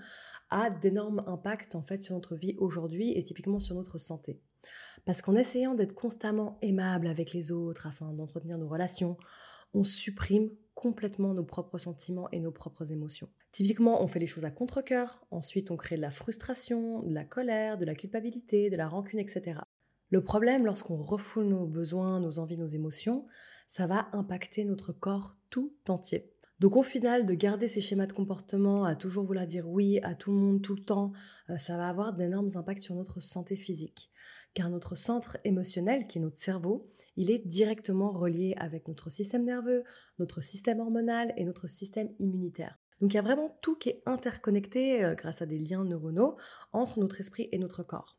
a 0.51 0.69
d'énormes 0.69 1.23
impacts 1.27 1.75
en 1.75 1.83
fait 1.83 2.03
sur 2.03 2.15
notre 2.15 2.35
vie 2.35 2.57
aujourd'hui 2.59 3.13
et 3.17 3.23
typiquement 3.23 3.61
sur 3.61 3.77
notre 3.77 3.99
santé. 3.99 4.41
Parce 5.05 5.23
qu'en 5.23 5.37
essayant 5.37 5.75
d'être 5.75 5.95
constamment 5.95 6.59
aimable 6.63 7.07
avec 7.07 7.33
les 7.33 7.53
autres 7.53 7.87
afin 7.87 8.13
d'entretenir 8.13 8.59
nos 8.59 8.69
relations, 8.69 9.17
on 9.75 9.85
supprime 9.85 10.51
complètement 10.75 11.35
nos 11.35 11.45
propres 11.45 11.79
sentiments 11.79 12.29
et 12.33 12.41
nos 12.41 12.53
propres 12.53 12.93
émotions. 12.93 13.29
Typiquement, 13.53 14.03
on 14.03 14.07
fait 14.07 14.19
les 14.19 14.27
choses 14.27 14.45
à 14.45 14.51
contre-coeur, 14.51 15.21
ensuite 15.31 15.71
on 15.71 15.77
crée 15.77 15.97
de 15.97 16.01
la 16.01 16.11
frustration, 16.11 17.03
de 17.03 17.13
la 17.13 17.25
colère, 17.25 17.77
de 17.77 17.85
la 17.85 17.95
culpabilité, 17.95 18.71
de 18.71 18.77
la 18.77 18.89
rancune, 18.89 19.19
etc. 19.19 19.61
Le 20.11 20.23
problème, 20.25 20.65
lorsqu'on 20.65 20.97
refoule 20.97 21.47
nos 21.47 21.67
besoins, 21.67 22.19
nos 22.21 22.39
envies, 22.39 22.57
nos 22.57 22.67
émotions, 22.67 23.27
ça 23.69 23.87
va 23.87 24.09
impacter 24.13 24.65
notre 24.65 24.93
corps 24.93 25.37
tout 25.51 25.73
entier. 25.89 26.33
Donc 26.61 26.77
au 26.77 26.83
final, 26.83 27.25
de 27.25 27.35
garder 27.35 27.69
ces 27.69 27.81
schémas 27.81 28.07
de 28.07 28.13
comportement, 28.13 28.85
à 28.85 28.95
toujours 28.95 29.25
vouloir 29.25 29.47
dire 29.47 29.69
oui 29.69 29.99
à 30.03 30.15
tout 30.15 30.31
le 30.31 30.39
monde 30.39 30.63
tout 30.63 30.75
le 30.75 30.83
temps, 30.83 31.13
euh, 31.49 31.57
ça 31.57 31.77
va 31.77 31.89
avoir 31.89 32.13
d'énormes 32.13 32.51
impacts 32.57 32.83
sur 32.83 32.95
notre 32.95 33.21
santé 33.21 33.57
physique 33.57 34.11
car 34.55 34.71
notre 34.71 34.95
centre 34.95 35.39
émotionnel, 35.45 36.05
qui 36.05 36.19
est 36.19 36.21
notre 36.21 36.39
cerveau, 36.39 36.91
il 37.17 37.31
est 37.31 37.47
directement 37.47 38.13
relié 38.13 38.55
avec 38.57 38.89
notre 38.89 39.11
système 39.11 39.45
nerveux, 39.45 39.85
notre 40.19 40.41
système 40.41 40.81
hormonal 40.81 41.33
et 41.37 41.45
notre 41.45 41.67
système 41.67 42.09
immunitaire. 42.19 42.79
Donc 43.01 43.13
il 43.13 43.17
y 43.17 43.19
a 43.19 43.23
vraiment 43.23 43.59
tout 43.63 43.77
qui 43.77 43.89
est 43.89 44.03
interconnecté 44.07 45.05
euh, 45.05 45.15
grâce 45.15 45.43
à 45.43 45.47
des 45.47 45.59
liens 45.59 45.85
neuronaux 45.85 46.37
entre 46.73 47.01
notre 47.01 47.21
esprit 47.21 47.49
et 47.53 47.59
notre 47.59 47.83
corps. 47.83 48.17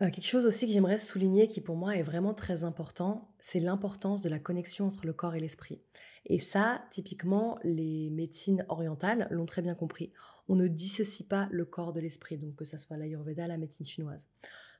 Euh, 0.00 0.10
quelque 0.10 0.26
chose 0.26 0.46
aussi 0.46 0.66
que 0.66 0.72
j'aimerais 0.72 0.98
souligner 0.98 1.48
qui 1.48 1.60
pour 1.60 1.76
moi 1.76 1.96
est 1.96 2.02
vraiment 2.02 2.34
très 2.34 2.64
important, 2.64 3.32
c'est 3.38 3.60
l'importance 3.60 4.22
de 4.22 4.28
la 4.28 4.38
connexion 4.38 4.86
entre 4.86 5.06
le 5.06 5.12
corps 5.12 5.34
et 5.34 5.40
l'esprit. 5.40 5.80
Et 6.26 6.38
ça, 6.38 6.84
typiquement, 6.90 7.58
les 7.64 8.10
médecines 8.10 8.64
orientales 8.68 9.26
l'ont 9.30 9.46
très 9.46 9.62
bien 9.62 9.74
compris. 9.74 10.12
On 10.48 10.54
ne 10.54 10.68
dissocie 10.68 11.26
pas 11.26 11.48
le 11.50 11.64
corps 11.64 11.92
de 11.92 12.00
l'esprit, 12.00 12.38
donc 12.38 12.56
que 12.56 12.64
ce 12.64 12.78
soit 12.78 12.96
l'ayurveda, 12.96 13.46
la 13.46 13.58
médecine 13.58 13.86
chinoise. 13.86 14.28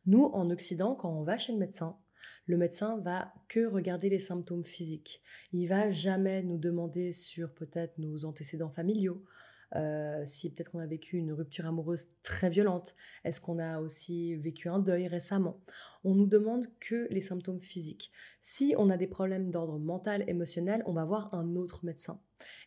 Nous, 0.06 0.24
en 0.24 0.50
Occident, 0.50 0.94
quand 0.94 1.12
on 1.12 1.22
va 1.22 1.38
chez 1.38 1.52
le 1.52 1.58
médecin, 1.58 1.96
le 2.46 2.56
médecin 2.56 2.98
va 2.98 3.32
que 3.48 3.66
regarder 3.66 4.08
les 4.08 4.18
symptômes 4.18 4.64
physiques. 4.64 5.22
Il 5.52 5.68
va 5.68 5.92
jamais 5.92 6.42
nous 6.42 6.58
demander 6.58 7.12
sur 7.12 7.52
peut-être 7.54 7.98
nos 7.98 8.24
antécédents 8.24 8.70
familiaux, 8.70 9.22
euh, 9.74 10.22
si 10.26 10.50
peut-être 10.50 10.70
qu'on 10.70 10.80
a 10.80 10.86
vécu 10.86 11.16
une 11.16 11.32
rupture 11.32 11.66
amoureuse 11.66 12.08
très 12.22 12.50
violente, 12.50 12.94
est-ce 13.24 13.40
qu'on 13.40 13.58
a 13.58 13.80
aussi 13.80 14.36
vécu 14.36 14.68
un 14.68 14.78
deuil 14.78 15.06
récemment? 15.06 15.60
On 16.04 16.14
nous 16.14 16.26
demande 16.26 16.66
que 16.78 17.06
les 17.10 17.20
symptômes 17.20 17.60
physiques. 17.60 18.10
Si 18.42 18.74
on 18.76 18.90
a 18.90 18.96
des 18.96 19.06
problèmes 19.06 19.50
d'ordre 19.50 19.78
mental, 19.78 20.24
émotionnel, 20.28 20.82
on 20.86 20.92
va 20.92 21.04
voir 21.04 21.32
un 21.34 21.56
autre 21.56 21.84
médecin. 21.84 22.20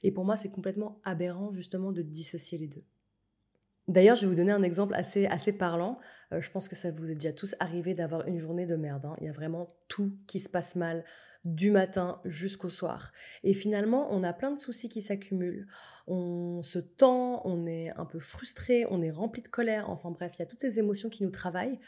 Et 0.04 0.12
pour 0.12 0.26
moi, 0.26 0.38
c'est 0.38 0.52
complètement 0.52 1.00
aberrant 1.04 1.52
justement 1.52 1.92
de 1.92 2.02
dissocier 2.02 2.58
les 2.58 2.68
deux. 2.68 2.86
D'ailleurs, 3.88 4.16
je 4.16 4.22
vais 4.22 4.28
vous 4.28 4.36
donner 4.36 4.52
un 4.52 4.64
exemple 4.64 4.96
assez, 4.96 5.54
parlant. 5.54 6.00
Euh, 6.32 6.42
je 6.42 6.50
pense 6.50 6.68
que 6.68 6.76
ça 6.76 6.92
vous 6.92 7.12
est 7.12 7.16
déjà 7.16 7.34
tous 7.34 7.56
arrivé 7.60 7.94
d'avoir 7.94 8.28
une 8.28 8.40
journée 8.40 8.66
de 8.66 8.76
merde. 8.76 9.06
Hein. 9.06 9.16
Il 9.22 9.28
y 9.28 9.30
a 9.30 9.34
vraiment 9.34 9.68
tout 9.88 10.18
qui 10.28 10.40
se 10.40 10.50
passe 10.50 10.76
mal 10.76 11.04
du 11.46 11.70
matin 11.70 12.20
jusqu'au 12.26 12.70
soir. 12.70 13.12
Et 13.44 13.54
finalement, 13.54 14.08
on 14.12 14.24
a 14.24 14.34
plein 14.34 14.52
de 14.52 14.60
soucis 14.60 14.90
qui 14.90 15.04
s'accumulent. 15.04 15.68
On 16.08 16.64
se 16.64 16.80
tend, 16.80 17.44
on 17.46 17.68
est 17.68 17.92
un 17.92 18.06
peu 18.06 18.20
frustré, 18.20 18.88
on 18.90 19.04
est 19.04 19.12
rempli 19.12 19.44
de 19.44 19.48
colère. 19.48 19.90
Enfin 19.92 20.10
bref, 20.10 20.34
il 20.36 20.40
y 20.40 20.42
a 20.42 20.48
toutes 20.48 20.62
ces 20.62 20.80
émotions 20.80 21.10
qui 21.10 21.24
nous 21.24 21.30
travaillent. 21.30 21.80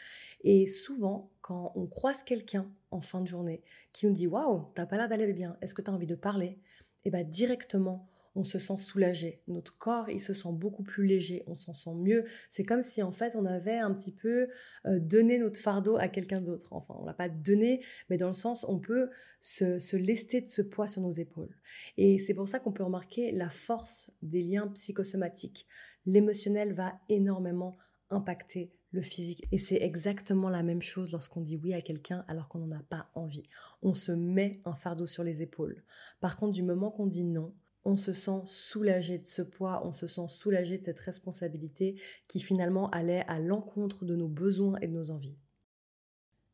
Et 0.44 0.68
souvent, 0.68 1.32
quand 1.40 1.72
on 1.74 1.86
croise 1.86 2.22
quelqu'un 2.22 2.70
en 2.92 3.00
fin 3.00 3.20
de 3.20 3.26
journée 3.26 3.62
qui 3.92 4.06
nous 4.06 4.12
dit 4.12 4.28
Waouh, 4.28 4.70
t'as 4.76 4.86
pas 4.86 4.96
l'air 4.96 5.08
d'aller 5.08 5.32
bien, 5.32 5.56
est-ce 5.60 5.74
que 5.74 5.82
tu 5.82 5.90
as 5.90 5.94
envie 5.94 6.06
de 6.06 6.14
parler? 6.14 6.58
Et 7.04 7.08
eh 7.08 7.10
bien 7.10 7.24
directement, 7.24 8.08
on 8.38 8.44
se 8.44 8.58
sent 8.60 8.78
soulagé. 8.78 9.42
Notre 9.48 9.76
corps, 9.76 10.08
il 10.08 10.22
se 10.22 10.32
sent 10.32 10.52
beaucoup 10.52 10.84
plus 10.84 11.04
léger, 11.04 11.42
on 11.48 11.56
s'en 11.56 11.72
sent 11.72 11.94
mieux. 11.96 12.24
C'est 12.48 12.64
comme 12.64 12.82
si 12.82 13.02
en 13.02 13.10
fait 13.10 13.34
on 13.34 13.44
avait 13.44 13.76
un 13.76 13.92
petit 13.92 14.12
peu 14.12 14.48
euh, 14.86 15.00
donné 15.00 15.38
notre 15.38 15.60
fardeau 15.60 15.96
à 15.96 16.06
quelqu'un 16.06 16.40
d'autre. 16.40 16.68
Enfin, 16.72 16.94
on 17.00 17.04
l'a 17.04 17.14
pas 17.14 17.28
donné, 17.28 17.84
mais 18.08 18.16
dans 18.16 18.28
le 18.28 18.34
sens 18.34 18.64
on 18.68 18.78
peut 18.78 19.10
se, 19.40 19.80
se 19.80 19.96
lester 19.96 20.40
de 20.40 20.46
ce 20.46 20.62
poids 20.62 20.86
sur 20.86 21.02
nos 21.02 21.10
épaules. 21.10 21.54
Et 21.96 22.20
c'est 22.20 22.34
pour 22.34 22.48
ça 22.48 22.60
qu'on 22.60 22.72
peut 22.72 22.84
remarquer 22.84 23.32
la 23.32 23.50
force 23.50 24.12
des 24.22 24.42
liens 24.42 24.68
psychosomatiques. 24.68 25.66
L'émotionnel 26.06 26.72
va 26.72 27.00
énormément 27.08 27.76
impacter 28.10 28.72
le 28.92 29.02
physique. 29.02 29.46
Et 29.52 29.58
c'est 29.58 29.82
exactement 29.82 30.48
la 30.48 30.62
même 30.62 30.80
chose 30.80 31.12
lorsqu'on 31.12 31.42
dit 31.42 31.60
oui 31.62 31.74
à 31.74 31.80
quelqu'un 31.80 32.24
alors 32.28 32.48
qu'on 32.48 32.60
n'en 32.60 32.76
a 32.76 32.82
pas 32.82 33.10
envie. 33.14 33.42
On 33.82 33.94
se 33.94 34.12
met 34.12 34.52
un 34.64 34.74
fardeau 34.74 35.06
sur 35.06 35.24
les 35.24 35.42
épaules. 35.42 35.82
Par 36.20 36.36
contre, 36.36 36.52
du 36.52 36.62
moment 36.62 36.90
qu'on 36.90 37.06
dit 37.06 37.24
non, 37.24 37.52
on 37.84 37.96
se 37.96 38.12
sent 38.12 38.42
soulagé 38.46 39.18
de 39.18 39.26
ce 39.26 39.42
poids, 39.42 39.82
on 39.84 39.92
se 39.92 40.06
sent 40.06 40.28
soulagé 40.28 40.78
de 40.78 40.84
cette 40.84 40.98
responsabilité 40.98 42.00
qui 42.26 42.40
finalement 42.40 42.90
allait 42.90 43.24
à 43.28 43.38
l'encontre 43.38 44.04
de 44.04 44.16
nos 44.16 44.28
besoins 44.28 44.78
et 44.80 44.86
de 44.86 44.92
nos 44.92 45.10
envies. 45.10 45.38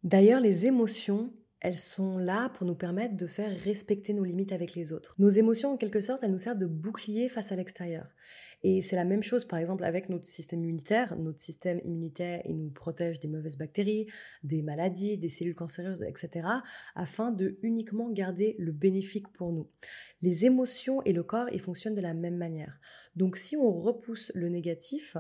D'ailleurs, 0.03 0.41
les 0.41 0.67
émotions, 0.67 1.33
elles 1.61 1.79
sont 1.79 2.19
là 2.19 2.51
pour 2.51 2.67
nous 2.67 2.75
permettre 2.75 3.17
de 3.17 3.27
faire 3.27 3.59
respecter 3.61 4.13
nos 4.13 4.25
limites 4.25 4.53
avec 4.53 4.75
les 4.75 4.93
autres. 4.93 5.15
Nos 5.19 5.31
émotions, 5.31 5.73
en 5.73 5.77
quelque 5.79 6.03
sorte, 6.03 6.23
elles 6.23 6.31
nous 6.31 6.39
servent 6.39 6.59
de 6.59 6.67
bouclier 6.67 7.29
face 7.29 7.53
à 7.53 7.57
l'extérieur. 7.57 8.07
Et 8.67 8.81
c'est 8.81 8.97
la 8.97 9.05
même 9.05 9.23
chose, 9.23 9.45
par 9.45 9.59
exemple, 9.59 9.85
avec 9.85 10.09
notre 10.09 10.25
système 10.25 10.65
immunitaire. 10.65 11.19
Notre 11.19 11.39
système 11.39 11.81
immunitaire, 11.85 12.41
il 12.47 12.57
nous 12.57 12.71
protège 12.71 13.21
des 13.21 13.29
mauvaises 13.29 13.59
bactéries, 13.59 14.07
des 14.43 14.63
maladies, 14.63 15.19
des 15.19 15.29
cellules 15.29 15.55
cancéreuses, 15.55 16.03
etc., 16.03 16.49
afin 16.95 17.31
de 17.31 17.59
uniquement 17.61 18.11
garder 18.11 18.57
le 18.59 18.73
bénéfique 18.73 19.29
pour 19.29 19.53
nous. 19.53 19.69
Les 20.23 20.47
émotions 20.47 21.03
et 21.03 21.13
le 21.13 21.23
corps, 21.23 21.51
ils 21.53 21.61
fonctionnent 21.61 21.95
de 21.95 22.01
la 22.01 22.15
même 22.15 22.39
manière. 22.39 22.81
Donc, 23.17 23.37
si 23.37 23.55
on 23.55 23.71
repousse 23.71 24.33
le 24.35 24.49
négatif, 24.49 25.19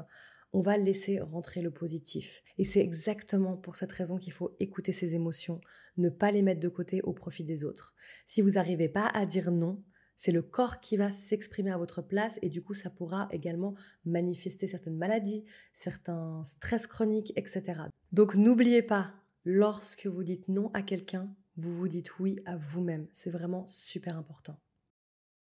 on 0.54 0.60
va 0.60 0.78
laisser 0.78 1.20
rentrer 1.20 1.60
le 1.60 1.70
positif. 1.70 2.42
Et 2.56 2.64
c'est 2.64 2.80
exactement 2.80 3.58
pour 3.58 3.76
cette 3.76 3.92
raison 3.92 4.16
qu'il 4.16 4.32
faut 4.32 4.56
écouter 4.58 4.92
ses 4.92 5.14
émotions, 5.14 5.60
ne 5.98 6.08
pas 6.08 6.30
les 6.30 6.40
mettre 6.40 6.60
de 6.60 6.68
côté 6.68 7.02
au 7.02 7.12
profit 7.12 7.44
des 7.44 7.62
autres. 7.64 7.94
Si 8.24 8.40
vous 8.40 8.52
n'arrivez 8.52 8.88
pas 8.88 9.08
à 9.08 9.26
dire 9.26 9.50
non, 9.50 9.82
c'est 10.16 10.32
le 10.32 10.42
corps 10.42 10.80
qui 10.80 10.96
va 10.96 11.12
s'exprimer 11.12 11.70
à 11.70 11.76
votre 11.76 12.02
place 12.02 12.38
et 12.42 12.48
du 12.48 12.62
coup 12.62 12.74
ça 12.74 12.90
pourra 12.90 13.28
également 13.30 13.74
manifester 14.04 14.66
certaines 14.66 14.96
maladies, 14.96 15.44
certains 15.72 16.42
stress 16.44 16.86
chroniques, 16.86 17.32
etc. 17.36 17.82
Donc 18.12 18.34
n'oubliez 18.34 18.82
pas, 18.82 19.12
lorsque 19.44 20.06
vous 20.06 20.22
dites 20.22 20.48
non 20.48 20.70
à 20.74 20.82
quelqu'un, 20.82 21.34
vous 21.56 21.74
vous 21.74 21.88
dites 21.88 22.18
oui 22.18 22.40
à 22.46 22.56
vous-même. 22.56 23.06
C'est 23.12 23.30
vraiment 23.30 23.66
super 23.68 24.16
important. 24.16 24.56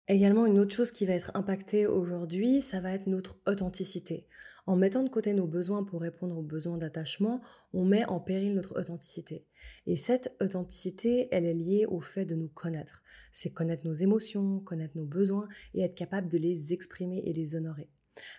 Également, 0.07 0.45
une 0.45 0.59
autre 0.59 0.75
chose 0.75 0.91
qui 0.91 1.05
va 1.05 1.13
être 1.13 1.31
impactée 1.35 1.85
aujourd'hui, 1.85 2.61
ça 2.61 2.81
va 2.81 2.91
être 2.91 3.07
notre 3.07 3.39
authenticité. 3.45 4.27
En 4.67 4.75
mettant 4.75 5.03
de 5.03 5.09
côté 5.09 5.33
nos 5.33 5.47
besoins 5.47 5.83
pour 5.83 6.01
répondre 6.01 6.37
aux 6.37 6.43
besoins 6.43 6.77
d'attachement, 6.77 7.41
on 7.73 7.85
met 7.85 8.05
en 8.05 8.19
péril 8.19 8.53
notre 8.53 8.79
authenticité. 8.79 9.45
Et 9.87 9.97
cette 9.97 10.35
authenticité, 10.41 11.27
elle 11.31 11.45
est 11.45 11.53
liée 11.53 11.85
au 11.87 12.01
fait 12.01 12.25
de 12.25 12.35
nous 12.35 12.49
connaître. 12.49 13.03
C'est 13.31 13.51
connaître 13.51 13.85
nos 13.85 13.93
émotions, 13.93 14.59
connaître 14.59 14.97
nos 14.97 15.05
besoins 15.05 15.47
et 15.73 15.81
être 15.81 15.95
capable 15.95 16.29
de 16.29 16.37
les 16.37 16.73
exprimer 16.73 17.19
et 17.25 17.33
les 17.33 17.55
honorer. 17.55 17.89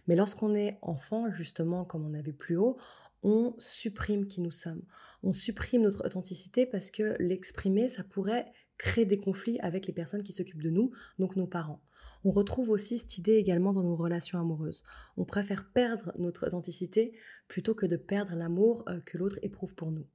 Mais 0.06 0.16
lorsqu'on 0.16 0.54
est 0.54 0.78
enfant, 0.82 1.30
justement, 1.30 1.84
comme 1.84 2.06
on 2.06 2.14
a 2.14 2.22
vu 2.22 2.32
plus 2.32 2.56
haut, 2.56 2.76
on 3.22 3.54
supprime 3.58 4.26
qui 4.26 4.40
nous 4.40 4.50
sommes. 4.50 4.82
On 5.22 5.32
supprime 5.32 5.82
notre 5.82 6.04
authenticité 6.04 6.66
parce 6.66 6.90
que 6.90 7.16
l'exprimer, 7.20 7.88
ça 7.88 8.02
pourrait 8.02 8.46
créer 8.82 9.04
des 9.04 9.18
conflits 9.18 9.60
avec 9.60 9.86
les 9.86 9.92
personnes 9.92 10.24
qui 10.24 10.32
s'occupent 10.32 10.62
de 10.62 10.68
nous, 10.68 10.90
donc 11.20 11.36
nos 11.36 11.46
parents. 11.46 11.80
On 12.24 12.32
retrouve 12.32 12.68
aussi 12.68 12.98
cette 12.98 13.16
idée 13.16 13.36
également 13.36 13.72
dans 13.72 13.84
nos 13.84 13.94
relations 13.94 14.40
amoureuses. 14.40 14.82
On 15.16 15.24
préfère 15.24 15.70
perdre 15.70 16.12
notre 16.18 16.48
authenticité 16.48 17.14
plutôt 17.46 17.76
que 17.76 17.86
de 17.86 17.96
perdre 17.96 18.34
l'amour 18.34 18.82
euh, 18.88 18.98
que 19.06 19.18
l'autre 19.18 19.38
éprouve 19.42 19.76
pour 19.76 19.92
nous. 19.92 20.08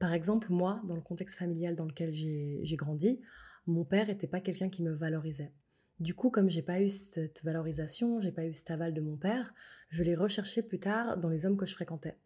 Par 0.00 0.12
exemple, 0.12 0.48
moi, 0.50 0.82
dans 0.88 0.96
le 0.96 1.00
contexte 1.00 1.38
familial 1.38 1.76
dans 1.76 1.84
lequel 1.84 2.12
j'ai 2.12 2.76
grandi, 2.76 3.20
mon 3.68 3.84
père 3.84 4.08
n'était 4.08 4.26
pas 4.26 4.40
quelqu'un 4.40 4.70
qui 4.70 4.82
me 4.82 4.92
valorisait. 4.92 5.52
Du 6.00 6.14
coup, 6.14 6.30
comme 6.30 6.50
j'ai 6.50 6.62
pas 6.62 6.80
eu 6.80 6.88
cette 6.88 7.44
valorisation, 7.44 8.18
j'ai 8.18 8.32
pas 8.32 8.44
eu 8.44 8.54
cet 8.54 8.72
aval 8.72 8.92
de 8.92 9.00
mon 9.00 9.16
père, 9.16 9.54
je 9.88 10.02
l'ai 10.02 10.16
recherché 10.16 10.62
plus 10.62 10.80
tard 10.80 11.18
dans 11.18 11.28
les 11.28 11.46
hommes 11.46 11.58
que 11.58 11.66
je 11.66 11.74
fréquentais. 11.74 12.16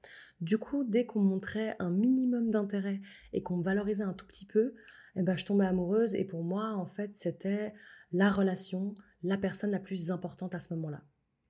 Du 0.41 0.57
coup, 0.57 0.85
dès 0.85 1.05
qu'on 1.05 1.21
montrait 1.21 1.77
un 1.79 1.91
minimum 1.91 2.51
d'intérêt 2.51 3.03
et 3.35 3.43
qu'on 3.43 3.59
me 3.59 3.65
valorisait 3.65 4.05
un 4.05 4.15
tout 4.15 4.27
petit 4.27 4.47
peu, 4.47 4.75
eh 5.17 5.23
ben, 5.23 5.37
je 5.37 5.45
tombais 5.45 5.67
amoureuse 5.67 6.15
et 6.15 6.25
pour 6.25 6.43
moi, 6.43 6.75
en 6.75 6.87
fait, 6.87 7.13
c'était 7.15 7.73
la 8.13 8.31
relation, 8.31 8.95
la 9.23 9.39
personne 9.39 9.71
la 9.71 9.81
plus 9.81 10.11
importante 10.11 10.55
à 10.55 10.61
ce 10.61 10.73
moment-là. 10.75 11.03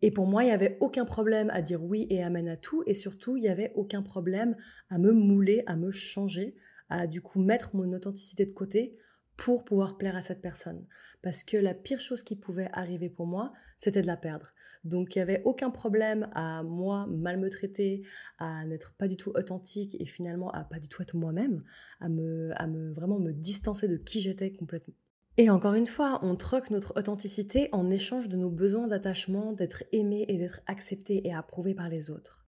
Et 0.03 0.11
pour 0.11 0.27
moi, 0.27 0.43
il 0.43 0.49
n'y 0.49 0.53
avait 0.53 0.77
aucun 0.81 1.05
problème 1.05 1.51
à 1.51 1.63
dire 1.63 1.83
oui 1.83 2.07
et 2.11 2.23
amen 2.23 2.49
à 2.49 2.57
tout, 2.57 2.83
et 2.87 2.95
surtout, 2.95 3.37
il 3.37 3.41
n'y 3.41 3.49
avait 3.49 3.73
aucun 3.75 4.03
problème 4.03 4.57
à 4.91 4.99
me 4.99 5.13
mouler, 5.13 5.63
à 5.67 5.77
me 5.77 5.91
changer, 5.91 6.57
à 6.89 7.07
du 7.07 7.23
coup 7.23 7.41
mettre 7.41 7.75
mon 7.75 7.93
authenticité 7.93 8.45
de 8.45 8.53
côté 8.53 8.99
pour 9.37 9.65
pouvoir 9.65 9.97
plaire 9.97 10.17
à 10.17 10.23
cette 10.23 10.43
personne. 10.43 10.87
Parce 11.23 11.43
que 11.43 11.57
la 11.57 11.75
pire 11.75 12.01
chose 12.01 12.23
qui 12.23 12.37
pouvait 12.37 12.69
arriver 12.73 13.09
pour 13.09 13.27
moi, 13.27 13.53
c'était 13.79 14.03
de 14.03 14.07
la 14.07 14.17
perdre. 14.17 14.54
Donc 14.85 15.15
il 15.15 15.19
n'y 15.19 15.23
avait 15.23 15.43
aucun 15.45 15.71
problème 15.71 16.29
à 16.35 16.63
moi 16.63 17.07
mal 17.07 17.39
me 17.39 17.51
traiter, 17.51 18.07
à 18.39 18.65
n'être 18.67 18.95
pas 18.95 19.09
du 19.09 19.17
tout 19.17 19.33
authentique 19.35 19.97
et 19.99 20.07
finalement 20.07 20.51
à 20.51 20.65
pas 20.65 20.79
du 20.79 20.89
tout 20.89 21.03
être 21.03 21.17
moi-même, 21.17 21.65
à 22.01 22.07
à 22.07 22.09
me 22.09 22.93
vraiment 22.93 23.19
me 23.19 23.33
distancer 23.33 23.89
de 23.89 23.97
qui 23.97 24.21
j'étais 24.21 24.53
complètement. 24.53 24.95
Et 25.37 25.51
encore 25.51 25.75
une 25.75 25.87
fois, 25.87 26.21
on 26.23 26.37
troque 26.37 26.71
notre 26.71 26.97
authenticité 26.97 27.69
en 27.73 27.91
échange 27.91 28.29
de 28.29 28.37
nos 28.37 28.51
besoins 28.51 28.87
d'attachement, 28.87 29.53
d'être 29.53 29.83
aimé 29.91 30.25
et 30.29 30.39
d'être 30.39 30.61
accepté 30.67 31.27
et 31.27 31.35
approuvé 31.35 31.75
par 31.75 31.89
les 31.89 32.11
autres. 32.11 32.47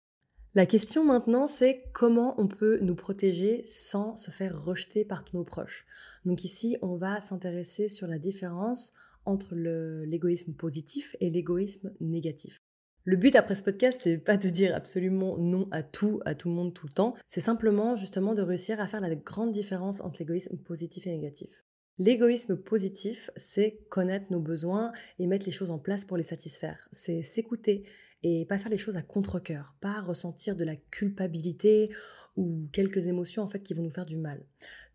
La 0.54 0.66
question 0.66 1.06
maintenant, 1.06 1.48
c'est 1.48 1.86
comment 1.94 2.36
on 2.38 2.48
peut 2.48 2.80
nous 2.82 2.96
protéger 2.96 3.64
sans 3.66 4.16
se 4.16 4.32
faire 4.32 4.62
rejeter 4.62 5.06
par 5.06 5.24
tous 5.24 5.38
nos 5.38 5.46
proches. 5.46 5.86
Donc 6.26 6.44
ici, 6.44 6.76
on 6.82 6.98
va 6.98 7.22
s'intéresser 7.22 7.88
sur 7.88 8.08
la 8.08 8.18
différence 8.18 8.94
entre 9.26 9.56
l'égoïsme 9.56 10.54
positif 10.54 11.16
et 11.20 11.30
l'égoïsme 11.30 11.94
négatif. 12.00 12.58
Le 13.04 13.18
but 13.18 13.36
après 13.36 13.56
ce 13.56 13.64
podcast, 13.64 14.02
c'est 14.04 14.20
pas 14.20 14.38
de 14.38 14.50
dire 14.50 14.76
absolument 14.76 15.38
non 15.38 15.68
à 15.72 15.82
tout, 15.82 16.22
à 16.26 16.36
tout 16.36 16.50
le 16.50 16.56
monde, 16.56 16.74
tout 16.74 16.86
le 16.86 16.94
temps. 16.94 17.16
C'est 17.26 17.42
simplement 17.42 17.96
justement 17.96 18.36
de 18.36 18.44
réussir 18.44 18.80
à 18.80 18.88
faire 18.88 19.02
la 19.02 19.16
grande 19.16 19.52
différence 19.52 20.02
entre 20.02 20.20
l'égoïsme 20.20 20.58
positif 20.58 21.08
et 21.08 21.12
négatif. 21.12 21.66
L'égoïsme 21.98 22.58
positif, 22.58 23.32
c'est 23.36 23.86
connaître 23.90 24.28
nos 24.32 24.40
besoins 24.40 24.92
et 25.18 25.28
mettre 25.28 25.46
les 25.46 25.52
choses 25.52 25.72
en 25.72 25.80
place 25.80 26.06
pour 26.06 26.18
les 26.18 26.24
satisfaire. 26.24 26.88
C'est 26.92 27.24
s'écouter, 27.24 27.86
et 28.24 28.46
pas 28.46 28.58
faire 28.58 28.72
les 28.72 28.78
choses 28.78 28.98
à 28.98 29.02
contre-coeur, 29.02 29.76
pas 29.82 30.02
ressentir 30.02 30.56
de 30.56 30.64
la 30.64 30.76
culpabilité 30.76 31.90
ou 32.38 32.68
quelques 32.72 33.08
émotions 33.08 33.44
en 33.44 33.48
fait 33.48 33.62
qui 33.62 33.74
vont 33.74 33.84
nous 33.84 33.92
faire 33.92 34.06
du 34.06 34.18
mal. 34.18 34.46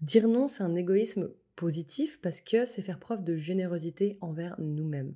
Dire 0.00 0.28
non, 0.28 0.47
c'est 0.47 0.62
un 0.62 0.75
égoïsme 0.75 1.30
positif 1.57 2.21
parce 2.21 2.41
que 2.41 2.65
c'est 2.65 2.83
faire 2.83 3.01
preuve 3.01 3.25
de 3.25 3.37
générosité 3.37 4.17
envers 4.21 4.55
nous-mêmes. 4.61 5.15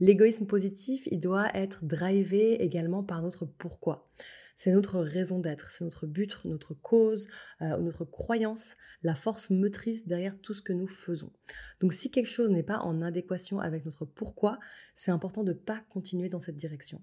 L'égoïsme 0.00 0.46
positif, 0.46 1.06
il 1.10 1.20
doit 1.20 1.54
être 1.54 1.84
drivé 1.84 2.62
également 2.62 3.04
par 3.04 3.22
notre 3.22 3.44
pourquoi. 3.44 4.10
C'est 4.56 4.72
notre 4.72 5.00
raison 5.00 5.40
d'être, 5.40 5.70
c'est 5.70 5.84
notre 5.84 6.06
but, 6.06 6.38
notre 6.44 6.74
cause, 6.74 7.28
euh, 7.62 7.78
notre 7.78 8.04
croyance, 8.04 8.76
la 9.02 9.14
force 9.14 9.48
motrice 9.48 10.06
derrière 10.06 10.38
tout 10.40 10.52
ce 10.52 10.60
que 10.60 10.74
nous 10.74 10.86
faisons. 10.86 11.32
Donc 11.80 11.94
si 11.94 12.10
quelque 12.10 12.28
chose 12.28 12.50
n'est 12.50 12.62
pas 12.62 12.78
en 12.80 13.00
adéquation 13.00 13.60
avec 13.60 13.86
notre 13.86 14.04
pourquoi, 14.04 14.58
c'est 14.94 15.10
important 15.10 15.44
de 15.44 15.52
ne 15.52 15.58
pas 15.58 15.80
continuer 15.88 16.28
dans 16.28 16.40
cette 16.40 16.56
direction. 16.56 17.02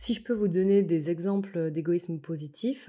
Si 0.00 0.14
je 0.14 0.22
peux 0.22 0.32
vous 0.32 0.46
donner 0.46 0.84
des 0.84 1.10
exemples 1.10 1.72
d'égoïsme 1.72 2.20
positif, 2.20 2.88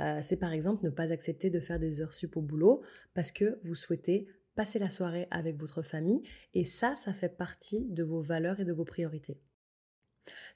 euh, 0.00 0.18
c'est 0.24 0.38
par 0.38 0.52
exemple 0.52 0.84
ne 0.84 0.90
pas 0.90 1.12
accepter 1.12 1.50
de 1.50 1.60
faire 1.60 1.78
des 1.78 2.00
heures 2.00 2.12
sup 2.12 2.36
au 2.36 2.40
boulot 2.40 2.82
parce 3.14 3.30
que 3.30 3.60
vous 3.62 3.76
souhaitez 3.76 4.26
passer 4.56 4.80
la 4.80 4.90
soirée 4.90 5.28
avec 5.30 5.56
votre 5.56 5.82
famille 5.82 6.20
et 6.54 6.64
ça, 6.64 6.96
ça 6.96 7.14
fait 7.14 7.28
partie 7.28 7.86
de 7.90 8.02
vos 8.02 8.20
valeurs 8.20 8.58
et 8.58 8.64
de 8.64 8.72
vos 8.72 8.84
priorités. 8.84 9.40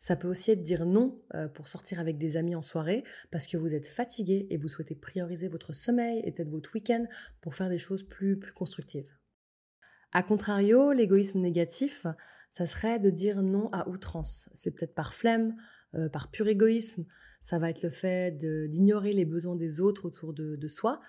Ça 0.01 0.17
peut 0.17 0.27
aussi 0.27 0.51
être 0.51 0.61
dire 0.61 0.87
non 0.87 1.23
euh, 1.35 1.47
pour 1.47 1.69
sortir 1.69 2.01
avec 2.01 2.19
des 2.19 2.37
amis 2.37 2.57
en 2.57 2.63
soirée 2.63 3.05
parce 3.31 3.47
que 3.47 3.57
vous 3.57 3.73
êtes 3.73 3.87
fatigué 3.87 4.49
et 4.51 4.57
vous 4.57 4.67
souhaitez 4.67 4.97
prioriser 4.97 5.47
votre 5.47 5.73
sommeil 5.73 6.21
et 6.25 6.33
peut-être 6.33 6.51
votre 6.51 6.75
week-end 6.75 7.07
pour 7.41 7.55
faire 7.55 7.69
des 7.69 7.79
choses 7.79 8.03
plus, 8.03 8.41
plus 8.41 8.53
constructives. 8.53 9.09
A 10.11 10.25
contrario, 10.25 10.91
l'égoïsme 10.91 11.39
négatif, 11.39 12.09
ça 12.51 12.67
serait 12.67 12.99
de 12.99 13.09
dire 13.09 13.41
non 13.41 13.71
à 13.71 13.89
outrance. 13.89 14.51
C'est 14.53 14.73
peut-être 14.73 14.97
par 14.97 15.15
flemme, 15.15 15.55
euh, 15.95 16.09
par 16.09 16.31
pur 16.31 16.49
égoïsme. 16.49 17.05
Ça 17.41 17.59
va 17.59 17.71
être 17.71 17.83
le 17.83 17.91
fait 17.91 18.39
d'ignorer 18.69 19.13
les 19.13 19.25
besoins 19.25 19.57
des 19.57 19.81
autres 19.81 20.07
autour 20.07 20.33
de, 20.33 20.69
soi 20.69 21.01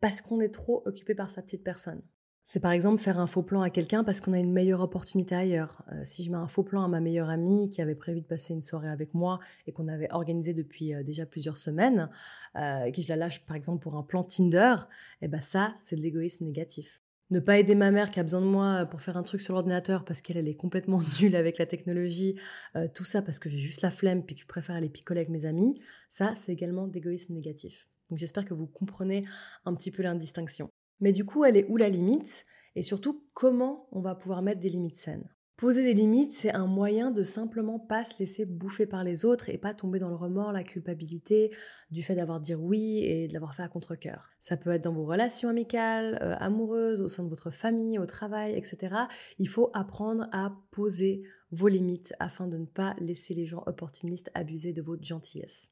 parce 0.00 0.20
qu'on 0.20 0.40
est 0.40 0.54
trop 0.54 0.82
occupé 0.86 1.14
par 1.14 1.30
sa 1.30 1.42
petite 1.42 1.64
personne. 1.64 2.00
C'est 2.44 2.60
par 2.60 2.72
exemple 2.72 3.00
faire 3.02 3.20
un 3.20 3.26
faux 3.26 3.42
plan 3.42 3.60
à 3.60 3.70
quelqu'un 3.70 4.02
parce 4.02 4.20
qu'on 4.20 4.32
a 4.32 4.38
une 4.38 4.52
meilleure 4.52 4.80
opportunité 4.80 5.34
ailleurs. 5.34 5.84
Euh, 5.92 6.00
si 6.04 6.24
je 6.24 6.30
mets 6.30 6.36
un 6.36 6.48
faux 6.48 6.62
plan 6.62 6.82
à 6.82 6.88
ma 6.88 7.00
meilleure 7.00 7.28
amie 7.28 7.68
qui 7.68 7.82
avait 7.82 7.94
prévu 7.94 8.20
de 8.20 8.26
passer 8.26 8.54
une 8.54 8.62
soirée 8.62 8.88
avec 8.88 9.14
moi 9.14 9.40
et 9.66 9.72
qu'on 9.72 9.88
avait 9.88 10.10
organisé 10.10 10.54
depuis 10.54 10.94
euh, 10.94 11.02
déjà 11.02 11.26
plusieurs 11.26 11.58
semaines, 11.58 12.08
et 12.56 12.92
que 12.92 13.02
je 13.02 13.08
la 13.08 13.16
lâche 13.16 13.44
par 13.46 13.56
exemple 13.56 13.82
pour 13.82 13.96
un 13.96 14.02
plan 14.02 14.24
Tinder, 14.24 14.76
et 15.20 15.26
eh 15.26 15.28
ben 15.28 15.40
ça, 15.40 15.74
c'est 15.84 15.96
de 15.96 16.00
l'égoïsme 16.00 16.44
négatif 16.44 17.02
ne 17.30 17.40
pas 17.40 17.58
aider 17.58 17.74
ma 17.74 17.90
mère 17.90 18.10
qui 18.10 18.20
a 18.20 18.22
besoin 18.22 18.40
de 18.40 18.46
moi 18.46 18.86
pour 18.86 19.00
faire 19.00 19.16
un 19.16 19.22
truc 19.22 19.40
sur 19.40 19.54
l'ordinateur 19.54 20.04
parce 20.04 20.20
qu'elle 20.20 20.48
est 20.48 20.56
complètement 20.56 21.00
nulle 21.20 21.36
avec 21.36 21.58
la 21.58 21.66
technologie, 21.66 22.38
euh, 22.76 22.88
tout 22.92 23.04
ça 23.04 23.22
parce 23.22 23.38
que 23.38 23.48
j'ai 23.48 23.58
juste 23.58 23.82
la 23.82 23.90
flemme 23.90 24.24
puis 24.24 24.34
que 24.34 24.42
je 24.42 24.46
préfère 24.46 24.76
aller 24.76 24.88
picoler 24.88 25.20
avec 25.20 25.30
mes 25.30 25.44
amis, 25.44 25.80
ça 26.08 26.34
c'est 26.36 26.52
également 26.52 26.86
d'égoïsme 26.86 27.34
négatif. 27.34 27.88
Donc 28.10 28.18
j'espère 28.18 28.44
que 28.44 28.54
vous 28.54 28.66
comprenez 28.66 29.22
un 29.64 29.74
petit 29.74 29.90
peu 29.90 30.02
l'indistinction. 30.02 30.68
Mais 31.00 31.12
du 31.12 31.24
coup, 31.24 31.44
elle 31.44 31.56
est 31.56 31.66
où 31.68 31.76
la 31.76 31.88
limite? 31.88 32.44
Et 32.76 32.82
surtout 32.82 33.24
comment 33.32 33.88
on 33.90 34.00
va 34.00 34.14
pouvoir 34.14 34.42
mettre 34.42 34.60
des 34.60 34.70
limites 34.70 34.96
saines? 34.96 35.28
Poser 35.60 35.82
des 35.82 35.92
limites, 35.92 36.32
c'est 36.32 36.54
un 36.54 36.66
moyen 36.66 37.10
de 37.10 37.22
simplement 37.22 37.78
pas 37.78 38.06
se 38.06 38.18
laisser 38.18 38.46
bouffer 38.46 38.86
par 38.86 39.04
les 39.04 39.26
autres 39.26 39.50
et 39.50 39.58
pas 39.58 39.74
tomber 39.74 39.98
dans 39.98 40.08
le 40.08 40.14
remords, 40.14 40.52
la 40.52 40.64
culpabilité 40.64 41.54
du 41.90 42.02
fait 42.02 42.14
d'avoir 42.14 42.40
dit 42.40 42.54
oui 42.54 43.04
et 43.04 43.28
de 43.28 43.34
l'avoir 43.34 43.54
fait 43.54 43.62
à 43.62 43.68
contre-coeur. 43.68 44.30
Ça 44.40 44.56
peut 44.56 44.70
être 44.70 44.84
dans 44.84 44.94
vos 44.94 45.04
relations 45.04 45.50
amicales, 45.50 46.18
euh, 46.22 46.34
amoureuses, 46.38 47.02
au 47.02 47.08
sein 47.08 47.24
de 47.24 47.28
votre 47.28 47.50
famille, 47.50 47.98
au 47.98 48.06
travail, 48.06 48.54
etc. 48.56 48.94
Il 49.38 49.48
faut 49.48 49.68
apprendre 49.74 50.28
à 50.32 50.56
poser 50.70 51.24
vos 51.50 51.68
limites 51.68 52.14
afin 52.20 52.46
de 52.46 52.56
ne 52.56 52.64
pas 52.64 52.96
laisser 52.98 53.34
les 53.34 53.44
gens 53.44 53.62
opportunistes 53.66 54.30
abuser 54.32 54.72
de 54.72 54.80
votre 54.80 55.04
gentillesse. 55.04 55.70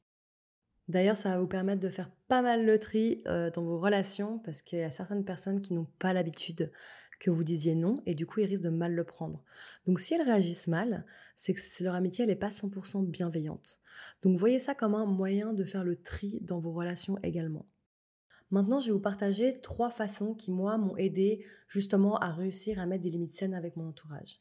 D'ailleurs, 0.88 1.16
ça 1.16 1.30
va 1.30 1.38
vous 1.38 1.46
permettre 1.46 1.80
de 1.80 1.88
faire 1.88 2.10
pas 2.28 2.42
mal 2.42 2.66
le 2.66 2.78
tri 2.78 3.22
euh, 3.26 3.50
dans 3.50 3.62
vos 3.62 3.78
relations 3.78 4.38
parce 4.38 4.60
qu'il 4.60 4.80
y 4.80 4.82
a 4.82 4.90
certaines 4.90 5.24
personnes 5.24 5.62
qui 5.62 5.72
n'ont 5.72 5.88
pas 5.98 6.12
l'habitude 6.12 6.72
que 7.18 7.30
vous 7.30 7.44
disiez 7.44 7.74
non 7.74 7.94
et 8.06 8.14
du 8.14 8.26
coup 8.26 8.40
ils 8.40 8.46
risquent 8.46 8.62
de 8.62 8.68
mal 8.68 8.94
le 8.94 9.04
prendre. 9.04 9.42
Donc 9.86 10.00
si 10.00 10.14
elles 10.14 10.22
réagissent 10.22 10.68
mal, 10.68 11.04
c'est 11.36 11.54
que 11.54 11.60
leur 11.84 11.94
amitié 11.94 12.26
n'est 12.26 12.36
pas 12.36 12.50
100% 12.50 13.06
bienveillante. 13.06 13.80
Donc 14.22 14.38
voyez 14.38 14.58
ça 14.58 14.74
comme 14.74 14.94
un 14.94 15.06
moyen 15.06 15.52
de 15.52 15.64
faire 15.64 15.84
le 15.84 15.96
tri 15.96 16.38
dans 16.42 16.60
vos 16.60 16.72
relations 16.72 17.18
également. 17.22 17.66
Maintenant, 18.50 18.80
je 18.80 18.86
vais 18.86 18.92
vous 18.92 19.00
partager 19.00 19.60
trois 19.60 19.90
façons 19.90 20.34
qui, 20.34 20.50
moi, 20.50 20.78
m'ont 20.78 20.96
aidé 20.96 21.44
justement 21.68 22.16
à 22.16 22.32
réussir 22.32 22.78
à 22.78 22.86
mettre 22.86 23.02
des 23.02 23.10
limites 23.10 23.32
saines 23.32 23.52
avec 23.52 23.76
mon 23.76 23.88
entourage. 23.88 24.38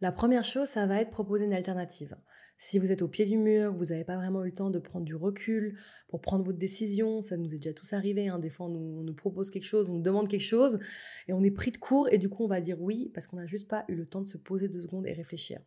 La 0.00 0.12
première 0.12 0.44
chose, 0.44 0.68
ça 0.68 0.86
va 0.86 1.00
être 1.00 1.10
proposer 1.10 1.44
une 1.44 1.52
alternative. 1.52 2.16
Si 2.60 2.78
vous 2.80 2.90
êtes 2.90 3.02
au 3.02 3.08
pied 3.08 3.24
du 3.24 3.36
mur, 3.36 3.72
vous 3.72 3.86
n'avez 3.86 4.04
pas 4.04 4.16
vraiment 4.16 4.42
eu 4.42 4.46
le 4.46 4.54
temps 4.54 4.70
de 4.70 4.80
prendre 4.80 5.04
du 5.04 5.14
recul 5.14 5.78
pour 6.08 6.20
prendre 6.20 6.44
votre 6.44 6.58
décision, 6.58 7.22
ça 7.22 7.36
nous 7.36 7.54
est 7.54 7.58
déjà 7.58 7.72
tous 7.72 7.92
arrivé. 7.92 8.28
Hein. 8.28 8.40
Des 8.40 8.50
fois, 8.50 8.66
on 8.66 9.02
nous, 9.02 9.14
propose 9.14 9.50
quelque 9.50 9.66
chose, 9.66 9.88
on 9.90 9.94
nous 9.94 10.02
demande 10.02 10.28
quelque 10.28 10.40
chose, 10.40 10.80
et 11.28 11.32
on 11.32 11.42
est 11.44 11.52
pris 11.52 11.70
de 11.70 11.78
court, 11.78 12.08
et 12.10 12.18
du 12.18 12.28
coup, 12.28 12.44
on 12.44 12.48
va 12.48 12.60
dire 12.60 12.80
oui 12.80 13.10
parce 13.14 13.26
qu'on 13.26 13.36
n'a 13.36 13.46
juste 13.46 13.68
pas 13.68 13.84
eu 13.88 13.94
le 13.94 14.06
temps 14.06 14.20
de 14.20 14.28
se 14.28 14.38
poser 14.38 14.68
deux 14.68 14.82
secondes 14.82 15.06
et 15.06 15.12
réfléchir. 15.12 15.60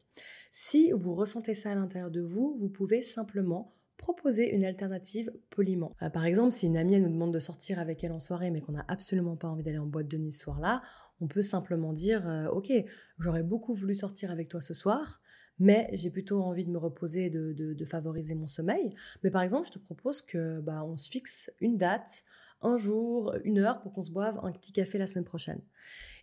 Si 0.51 0.91
vous 0.91 1.15
ressentez 1.15 1.55
ça 1.55 1.71
à 1.71 1.75
l'intérieur 1.75 2.11
de 2.11 2.21
vous, 2.21 2.55
vous 2.57 2.69
pouvez 2.69 3.03
simplement 3.03 3.73
proposer 4.01 4.53
une 4.53 4.65
alternative 4.65 5.31
poliment. 5.49 5.95
Euh, 6.01 6.09
par 6.09 6.25
exemple, 6.25 6.51
si 6.51 6.65
une 6.65 6.75
amie 6.75 6.99
nous 6.99 7.09
demande 7.09 7.33
de 7.33 7.39
sortir 7.39 7.79
avec 7.79 8.03
elle 8.03 8.11
en 8.11 8.19
soirée 8.19 8.49
mais 8.49 8.59
qu'on 8.59 8.71
n'a 8.71 8.85
absolument 8.87 9.37
pas 9.37 9.47
envie 9.47 9.63
d'aller 9.63 9.77
en 9.77 9.85
boîte 9.85 10.07
de 10.07 10.17
nuit 10.17 10.31
ce 10.31 10.39
soir-là, 10.39 10.81
On 11.21 11.27
peut 11.27 11.41
simplement 11.41 11.93
dire, 11.93 12.27
euh, 12.27 12.47
ok, 12.47 12.71
j'aurais 13.19 13.43
beaucoup 13.43 13.73
voulu 13.73 13.95
sortir 13.95 14.31
avec 14.31 14.49
toi 14.49 14.59
ce 14.59 14.73
soir, 14.73 15.21
mais 15.59 15.89
j'ai 15.93 16.09
plutôt 16.09 16.41
envie 16.41 16.65
de 16.65 16.71
me 16.71 16.79
reposer, 16.79 17.29
de, 17.29 17.53
de, 17.53 17.85
favoriser 17.85 18.33
mon 18.33 18.47
sommeil. 18.47 18.89
Mais 19.23 19.29
par 19.29 19.43
exemple, 19.43 19.67
je 19.67 19.73
te 19.73 19.79
propose 19.79 20.21
que 20.21 20.59
bah, 20.59 20.83
on 20.83 20.97
se 20.97 21.07
fixe 21.07 21.51
une 21.59 21.77
date, 21.77 22.23
un 22.61 22.75
jour, 22.75 23.35
une 23.43 23.59
heure 23.59 23.79
pour 23.81 23.93
qu'on 23.93 24.03
se 24.03 24.11
boive 24.11 24.39
un 24.43 24.51
petit 24.51 24.73
café 24.73 24.97
la 24.97 25.05
semaine 25.05 25.23
prochaine. 25.23 25.61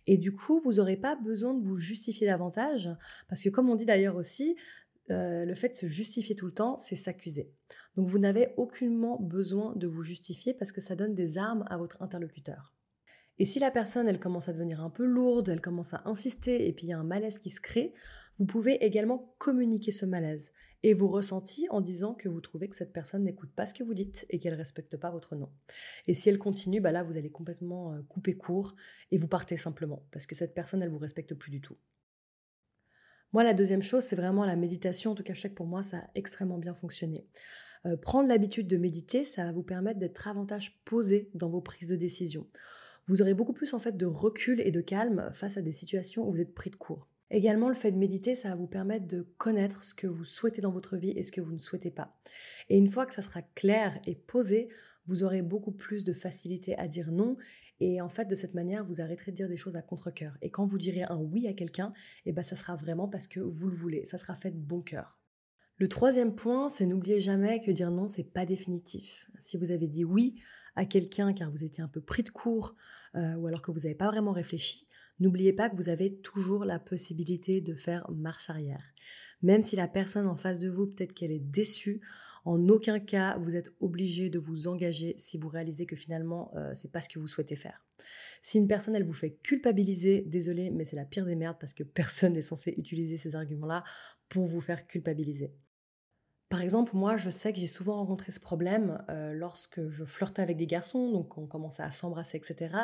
Et 0.07 0.17
du 0.17 0.33
coup, 0.35 0.59
vous 0.59 0.73
n'aurez 0.73 0.97
pas 0.97 1.15
besoin 1.15 1.53
de 1.53 1.63
vous 1.63 1.77
justifier 1.77 2.27
davantage, 2.27 2.89
parce 3.29 3.41
que 3.41 3.49
comme 3.49 3.69
on 3.69 3.75
dit 3.75 3.85
d'ailleurs 3.85 4.17
aussi, 4.17 4.57
euh, 5.11 5.45
le 5.45 5.55
fait 5.55 5.69
de 5.69 5.73
se 5.73 5.85
justifier 5.85 6.35
tout 6.35 6.45
le 6.45 6.53
temps, 6.53 6.77
c'est 6.77 6.95
s'accuser. 6.95 7.51
Donc 7.95 8.07
vous 8.07 8.19
n'avez 8.19 8.53
aucunement 8.57 9.19
besoin 9.19 9.73
de 9.75 9.87
vous 9.87 10.03
justifier 10.03 10.53
parce 10.53 10.71
que 10.71 10.81
ça 10.81 10.95
donne 10.95 11.15
des 11.15 11.37
armes 11.37 11.65
à 11.67 11.77
votre 11.77 12.01
interlocuteur. 12.01 12.73
Et 13.39 13.45
si 13.45 13.59
la 13.59 13.71
personne, 13.71 14.07
elle 14.07 14.19
commence 14.19 14.49
à 14.49 14.53
devenir 14.53 14.81
un 14.83 14.89
peu 14.89 15.05
lourde, 15.05 15.49
elle 15.49 15.61
commence 15.61 15.93
à 15.93 16.01
insister 16.05 16.67
et 16.67 16.73
puis 16.73 16.87
il 16.87 16.89
y 16.89 16.93
a 16.93 16.99
un 16.99 17.03
malaise 17.03 17.39
qui 17.39 17.49
se 17.49 17.61
crée, 17.61 17.93
vous 18.37 18.45
pouvez 18.45 18.83
également 18.85 19.33
communiquer 19.37 19.91
ce 19.91 20.05
malaise 20.05 20.53
et 20.83 20.93
vos 20.93 21.07
ressentis 21.07 21.67
en 21.69 21.81
disant 21.81 22.13
que 22.13 22.29
vous 22.29 22.41
trouvez 22.41 22.69
que 22.69 22.75
cette 22.75 22.93
personne 22.93 23.23
n'écoute 23.23 23.51
pas 23.53 23.65
ce 23.65 23.73
que 23.73 23.83
vous 23.83 23.93
dites 23.93 24.25
et 24.29 24.39
qu'elle 24.39 24.53
ne 24.53 24.57
respecte 24.57 24.95
pas 24.97 25.09
votre 25.09 25.35
nom. 25.35 25.49
Et 26.07 26.13
si 26.13 26.29
elle 26.29 26.37
continue, 26.37 26.79
bah 26.79 26.91
là, 26.91 27.03
vous 27.03 27.17
allez 27.17 27.29
complètement 27.29 27.93
euh, 27.93 28.01
couper 28.07 28.35
court 28.35 28.75
et 29.11 29.17
vous 29.17 29.27
partez 29.27 29.57
simplement 29.57 30.05
parce 30.11 30.25
que 30.25 30.35
cette 30.35 30.53
personne, 30.53 30.81
elle 30.81 30.89
vous 30.89 30.97
respecte 30.97 31.33
plus 31.33 31.51
du 31.51 31.61
tout. 31.61 31.77
Moi, 33.31 33.43
la 33.43 33.53
deuxième 33.53 33.83
chose, 33.83 34.03
c'est 34.03 34.15
vraiment 34.15 34.45
la 34.45 34.55
méditation. 34.55 35.11
En 35.11 35.15
tout 35.15 35.23
cas, 35.23 35.33
je 35.33 35.47
pour 35.49 35.67
moi, 35.67 35.83
ça 35.83 35.97
a 35.97 36.09
extrêmement 36.15 36.57
bien 36.57 36.73
fonctionné. 36.73 37.27
Euh, 37.85 37.95
prendre 37.95 38.27
l'habitude 38.27 38.67
de 38.67 38.77
méditer, 38.77 39.23
ça 39.23 39.45
va 39.45 39.51
vous 39.51 39.63
permettre 39.63 39.99
d'être 39.99 40.25
davantage 40.25 40.81
posé 40.83 41.29
dans 41.33 41.49
vos 41.49 41.61
prises 41.61 41.89
de 41.89 41.95
décision. 41.95 42.47
Vous 43.09 43.23
aurez 43.23 43.33
beaucoup 43.33 43.53
plus 43.53 43.73
en 43.73 43.79
fait 43.79 43.97
de 43.97 44.05
recul 44.05 44.61
et 44.61 44.69
de 44.69 44.81
calme 44.81 45.31
face 45.33 45.57
à 45.57 45.63
des 45.63 45.71
situations 45.71 46.27
où 46.27 46.31
vous 46.31 46.41
êtes 46.41 46.53
pris 46.53 46.69
de 46.69 46.75
court. 46.75 47.07
Également, 47.31 47.67
le 47.67 47.73
fait 47.73 47.91
de 47.91 47.97
méditer, 47.97 48.35
ça 48.35 48.49
va 48.49 48.55
vous 48.55 48.67
permettre 48.67 49.07
de 49.07 49.23
connaître 49.39 49.83
ce 49.83 49.95
que 49.95 50.05
vous 50.05 50.25
souhaitez 50.25 50.61
dans 50.61 50.71
votre 50.71 50.95
vie 50.95 51.11
et 51.11 51.23
ce 51.23 51.31
que 51.31 51.41
vous 51.41 51.53
ne 51.53 51.59
souhaitez 51.59 51.89
pas. 51.89 52.19
Et 52.69 52.77
une 52.77 52.89
fois 52.89 53.07
que 53.07 53.13
ça 53.15 53.23
sera 53.23 53.41
clair 53.41 53.99
et 54.05 54.13
posé, 54.13 54.69
vous 55.07 55.23
aurez 55.23 55.41
beaucoup 55.41 55.71
plus 55.71 56.03
de 56.03 56.13
facilité 56.13 56.77
à 56.77 56.87
dire 56.87 57.11
non. 57.11 57.35
Et 57.79 57.99
en 57.99 58.09
fait, 58.09 58.25
de 58.25 58.35
cette 58.35 58.53
manière, 58.53 58.85
vous 58.85 59.01
arrêterez 59.01 59.31
de 59.31 59.37
dire 59.37 59.49
des 59.49 59.57
choses 59.57 59.75
à 59.75 59.81
contre-coeur. 59.81 60.37
Et 60.43 60.51
quand 60.51 60.67
vous 60.67 60.77
direz 60.77 61.01
un 61.01 61.17
oui 61.17 61.47
à 61.47 61.53
quelqu'un, 61.53 61.93
eh 62.27 62.31
ben, 62.31 62.43
ça 62.43 62.55
sera 62.55 62.75
vraiment 62.75 63.07
parce 63.07 63.25
que 63.25 63.39
vous 63.39 63.69
le 63.69 63.75
voulez. 63.75 64.05
Ça 64.05 64.19
sera 64.19 64.35
fait 64.35 64.51
de 64.51 64.59
bon 64.59 64.81
cœur. 64.81 65.17
Le 65.77 65.87
troisième 65.87 66.35
point, 66.35 66.69
c'est 66.69 66.85
n'oubliez 66.85 67.21
jamais 67.21 67.59
que 67.59 67.71
dire 67.71 67.89
non, 67.89 68.07
c'est 68.07 68.31
pas 68.31 68.45
définitif. 68.45 69.27
Si 69.39 69.57
vous 69.57 69.71
avez 69.71 69.87
dit 69.87 70.05
oui 70.05 70.39
à 70.75 70.85
quelqu'un 70.85 71.33
car 71.33 71.51
vous 71.51 71.63
étiez 71.63 71.83
un 71.83 71.87
peu 71.87 72.01
pris 72.01 72.23
de 72.23 72.29
court 72.29 72.75
euh, 73.15 73.35
ou 73.35 73.47
alors 73.47 73.61
que 73.61 73.71
vous 73.71 73.79
n'avez 73.79 73.95
pas 73.95 74.07
vraiment 74.07 74.31
réfléchi, 74.31 74.87
n'oubliez 75.19 75.53
pas 75.53 75.69
que 75.69 75.75
vous 75.75 75.89
avez 75.89 76.15
toujours 76.17 76.65
la 76.65 76.79
possibilité 76.79 77.61
de 77.61 77.75
faire 77.75 78.09
marche 78.11 78.49
arrière. 78.49 78.83
Même 79.41 79.63
si 79.63 79.75
la 79.75 79.87
personne 79.87 80.27
en 80.27 80.35
face 80.35 80.59
de 80.59 80.69
vous, 80.69 80.87
peut-être 80.87 81.13
qu'elle 81.13 81.31
est 81.31 81.39
déçue, 81.39 82.01
en 82.45 82.67
aucun 82.69 82.99
cas 82.99 83.37
vous 83.37 83.55
êtes 83.55 83.71
obligé 83.79 84.29
de 84.29 84.39
vous 84.39 84.67
engager 84.67 85.15
si 85.17 85.37
vous 85.37 85.49
réalisez 85.49 85.85
que 85.85 85.95
finalement 85.95 86.51
euh, 86.55 86.71
c'est 86.73 86.91
pas 86.91 87.01
ce 87.01 87.09
que 87.09 87.19
vous 87.19 87.27
souhaitez 87.27 87.55
faire. 87.55 87.83
Si 88.41 88.57
une 88.57 88.67
personne 88.67 88.95
elle 88.95 89.03
vous 89.03 89.13
fait 89.13 89.37
culpabiliser, 89.43 90.21
désolé, 90.21 90.71
mais 90.71 90.85
c'est 90.85 90.95
la 90.95 91.05
pire 91.05 91.25
des 91.25 91.35
merdes 91.35 91.57
parce 91.59 91.73
que 91.73 91.83
personne 91.99 92.33
n'est 92.33 92.41
censé 92.41 92.73
utiliser 92.77 93.17
ces 93.17 93.35
arguments-là 93.35 93.83
pour 94.29 94.47
vous 94.47 94.61
faire 94.61 94.87
culpabiliser. 94.87 95.53
Par 96.49 96.61
exemple, 96.61 96.95
moi, 96.95 97.15
je 97.15 97.29
sais 97.29 97.53
que 97.53 97.59
j'ai 97.59 97.67
souvent 97.67 97.97
rencontré 97.97 98.31
ce 98.31 98.39
problème 98.39 99.03
euh, 99.09 99.33
lorsque 99.33 99.87
je 99.89 100.03
flirtais 100.03 100.41
avec 100.41 100.57
des 100.57 100.65
garçons, 100.65 101.11
donc 101.11 101.37
on 101.37 101.45
commençait 101.45 101.83
à 101.83 101.91
s'embrasser, 101.91 102.37
etc. 102.37 102.75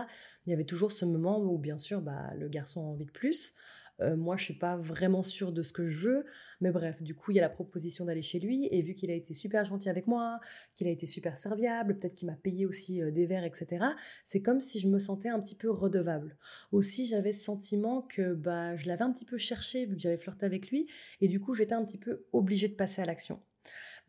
Il 0.45 0.51
y 0.51 0.53
avait 0.53 0.65
toujours 0.65 0.91
ce 0.91 1.03
moment 1.03 1.39
où, 1.39 1.57
bien 1.57 1.79
sûr, 1.79 1.99
bah, 1.99 2.31
le 2.37 2.47
garçon 2.47 2.81
a 2.81 2.83
envie 2.83 3.05
de 3.05 3.11
plus. 3.11 3.55
Euh, 4.01 4.15
moi, 4.15 4.37
je 4.37 4.43
suis 4.43 4.53
pas 4.53 4.77
vraiment 4.77 5.23
sûre 5.23 5.51
de 5.51 5.63
ce 5.63 5.73
que 5.73 5.87
je 5.87 6.09
veux, 6.09 6.25
mais 6.61 6.69
bref, 6.71 7.01
du 7.01 7.15
coup, 7.15 7.31
il 7.31 7.35
y 7.35 7.39
a 7.39 7.41
la 7.41 7.49
proposition 7.49 8.05
d'aller 8.05 8.21
chez 8.21 8.39
lui, 8.39 8.67
et 8.69 8.83
vu 8.83 8.93
qu'il 8.93 9.09
a 9.09 9.15
été 9.15 9.33
super 9.33 9.65
gentil 9.65 9.89
avec 9.89 10.05
moi, 10.05 10.39
qu'il 10.75 10.87
a 10.87 10.91
été 10.91 11.07
super 11.07 11.37
serviable, 11.37 11.97
peut-être 11.97 12.13
qu'il 12.13 12.27
m'a 12.27 12.35
payé 12.35 12.67
aussi 12.67 13.01
euh, 13.01 13.09
des 13.09 13.25
verres, 13.25 13.45
etc. 13.45 13.83
C'est 14.25 14.41
comme 14.41 14.61
si 14.61 14.79
je 14.79 14.87
me 14.87 14.99
sentais 14.99 15.29
un 15.29 15.39
petit 15.39 15.55
peu 15.55 15.71
redevable. 15.71 16.37
Aussi, 16.71 17.07
j'avais 17.07 17.33
ce 17.33 17.43
sentiment 17.43 18.03
que 18.03 18.33
bah, 18.33 18.75
je 18.75 18.87
l'avais 18.89 19.03
un 19.03 19.11
petit 19.11 19.25
peu 19.25 19.37
cherché 19.37 19.85
vu 19.87 19.95
que 19.95 20.01
j'avais 20.01 20.17
flirté 20.17 20.45
avec 20.45 20.69
lui, 20.69 20.87
et 21.21 21.27
du 21.27 21.39
coup, 21.39 21.53
j'étais 21.55 21.73
un 21.73 21.83
petit 21.83 21.97
peu 21.97 22.25
obligée 22.31 22.67
de 22.67 22.75
passer 22.75 23.01
à 23.01 23.05
l'action. 23.05 23.41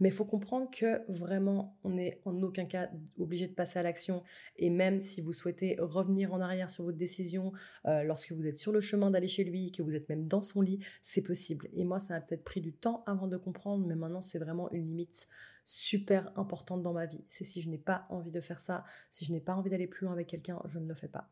Mais 0.00 0.10
il 0.10 0.12
faut 0.12 0.24
comprendre 0.24 0.70
que 0.70 1.00
vraiment, 1.10 1.78
on 1.84 1.90
n'est 1.90 2.20
en 2.24 2.42
aucun 2.42 2.66
cas 2.66 2.90
obligé 3.18 3.46
de 3.46 3.54
passer 3.54 3.78
à 3.78 3.82
l'action. 3.82 4.22
Et 4.56 4.70
même 4.70 5.00
si 5.00 5.20
vous 5.20 5.32
souhaitez 5.32 5.76
revenir 5.78 6.34
en 6.34 6.40
arrière 6.40 6.70
sur 6.70 6.84
votre 6.84 6.98
décision, 6.98 7.52
euh, 7.86 8.02
lorsque 8.02 8.32
vous 8.32 8.46
êtes 8.46 8.56
sur 8.56 8.72
le 8.72 8.80
chemin 8.80 9.10
d'aller 9.10 9.28
chez 9.28 9.44
lui, 9.44 9.72
que 9.72 9.82
vous 9.82 9.94
êtes 9.94 10.08
même 10.08 10.28
dans 10.28 10.42
son 10.42 10.60
lit, 10.60 10.80
c'est 11.02 11.22
possible. 11.22 11.68
Et 11.72 11.84
moi, 11.84 11.98
ça 11.98 12.14
a 12.14 12.20
peut-être 12.20 12.44
pris 12.44 12.60
du 12.60 12.72
temps 12.72 13.04
avant 13.06 13.26
de 13.26 13.36
comprendre, 13.36 13.86
mais 13.86 13.96
maintenant, 13.96 14.20
c'est 14.20 14.38
vraiment 14.38 14.70
une 14.72 14.86
limite 14.86 15.26
super 15.64 16.30
importante 16.38 16.82
dans 16.82 16.92
ma 16.92 17.06
vie. 17.06 17.24
C'est 17.28 17.44
si 17.44 17.62
je 17.62 17.70
n'ai 17.70 17.78
pas 17.78 18.06
envie 18.10 18.30
de 18.30 18.40
faire 18.40 18.60
ça, 18.60 18.84
si 19.10 19.24
je 19.24 19.32
n'ai 19.32 19.40
pas 19.40 19.54
envie 19.54 19.70
d'aller 19.70 19.86
plus 19.86 20.04
loin 20.04 20.12
avec 20.12 20.28
quelqu'un, 20.28 20.60
je 20.66 20.78
ne 20.78 20.86
le 20.86 20.94
fais 20.94 21.08
pas. 21.08 21.30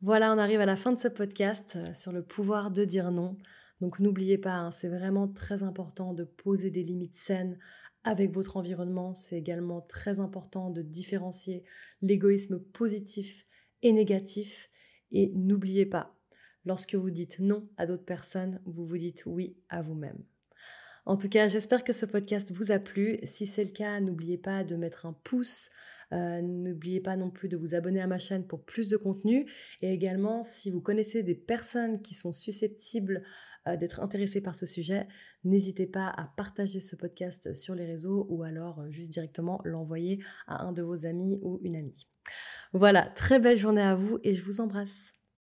Voilà, 0.00 0.32
on 0.32 0.38
arrive 0.38 0.60
à 0.60 0.66
la 0.66 0.76
fin 0.76 0.92
de 0.92 1.00
ce 1.00 1.08
podcast 1.08 1.74
euh, 1.76 1.92
sur 1.92 2.12
le 2.12 2.22
pouvoir 2.22 2.70
de 2.70 2.84
dire 2.84 3.10
non. 3.10 3.36
Donc 3.80 4.00
n'oubliez 4.00 4.38
pas, 4.38 4.54
hein, 4.54 4.70
c'est 4.70 4.88
vraiment 4.88 5.28
très 5.28 5.62
important 5.62 6.14
de 6.14 6.24
poser 6.24 6.70
des 6.70 6.82
limites 6.82 7.14
saines 7.14 7.58
avec 8.04 8.32
votre 8.32 8.56
environnement. 8.56 9.14
C'est 9.14 9.36
également 9.36 9.80
très 9.80 10.20
important 10.20 10.70
de 10.70 10.82
différencier 10.82 11.64
l'égoïsme 12.02 12.58
positif 12.58 13.46
et 13.82 13.92
négatif. 13.92 14.70
Et 15.10 15.32
n'oubliez 15.34 15.86
pas, 15.86 16.16
lorsque 16.64 16.94
vous 16.94 17.10
dites 17.10 17.38
non 17.38 17.68
à 17.76 17.86
d'autres 17.86 18.04
personnes, 18.04 18.60
vous 18.66 18.86
vous 18.86 18.98
dites 18.98 19.24
oui 19.26 19.56
à 19.68 19.80
vous-même. 19.80 20.24
En 21.06 21.16
tout 21.16 21.30
cas, 21.30 21.46
j'espère 21.46 21.84
que 21.84 21.94
ce 21.94 22.04
podcast 22.04 22.52
vous 22.52 22.70
a 22.70 22.78
plu. 22.78 23.18
Si 23.22 23.46
c'est 23.46 23.64
le 23.64 23.70
cas, 23.70 23.98
n'oubliez 23.98 24.36
pas 24.36 24.62
de 24.62 24.76
mettre 24.76 25.06
un 25.06 25.14
pouce. 25.24 25.70
Euh, 26.12 26.42
n'oubliez 26.42 27.00
pas 27.00 27.16
non 27.16 27.30
plus 27.30 27.48
de 27.48 27.56
vous 27.56 27.74
abonner 27.74 28.02
à 28.02 28.06
ma 28.06 28.18
chaîne 28.18 28.46
pour 28.46 28.62
plus 28.62 28.88
de 28.88 28.98
contenu. 28.98 29.50
Et 29.80 29.90
également, 29.90 30.42
si 30.42 30.70
vous 30.70 30.82
connaissez 30.82 31.22
des 31.22 31.34
personnes 31.34 32.02
qui 32.02 32.12
sont 32.12 32.32
susceptibles 32.32 33.22
d'être 33.76 34.00
intéressé 34.00 34.40
par 34.40 34.54
ce 34.54 34.66
sujet, 34.66 35.06
n'hésitez 35.44 35.86
pas 35.86 36.08
à 36.08 36.26
partager 36.36 36.80
ce 36.80 36.96
podcast 36.96 37.54
sur 37.54 37.74
les 37.74 37.86
réseaux 37.86 38.26
ou 38.30 38.42
alors 38.42 38.80
euh, 38.80 38.90
juste 38.90 39.10
directement 39.10 39.60
l'envoyer 39.64 40.22
à 40.46 40.64
un 40.64 40.72
de 40.72 40.82
vos 40.82 41.06
amis 41.06 41.38
ou 41.42 41.60
une 41.62 41.76
amie. 41.76 42.08
Voilà, 42.72 43.02
très 43.14 43.38
belle 43.38 43.56
journée 43.56 43.82
à 43.82 43.94
vous 43.94 44.18
et 44.22 44.34
je 44.34 44.42
vous 44.42 44.60
embrasse. 44.60 45.17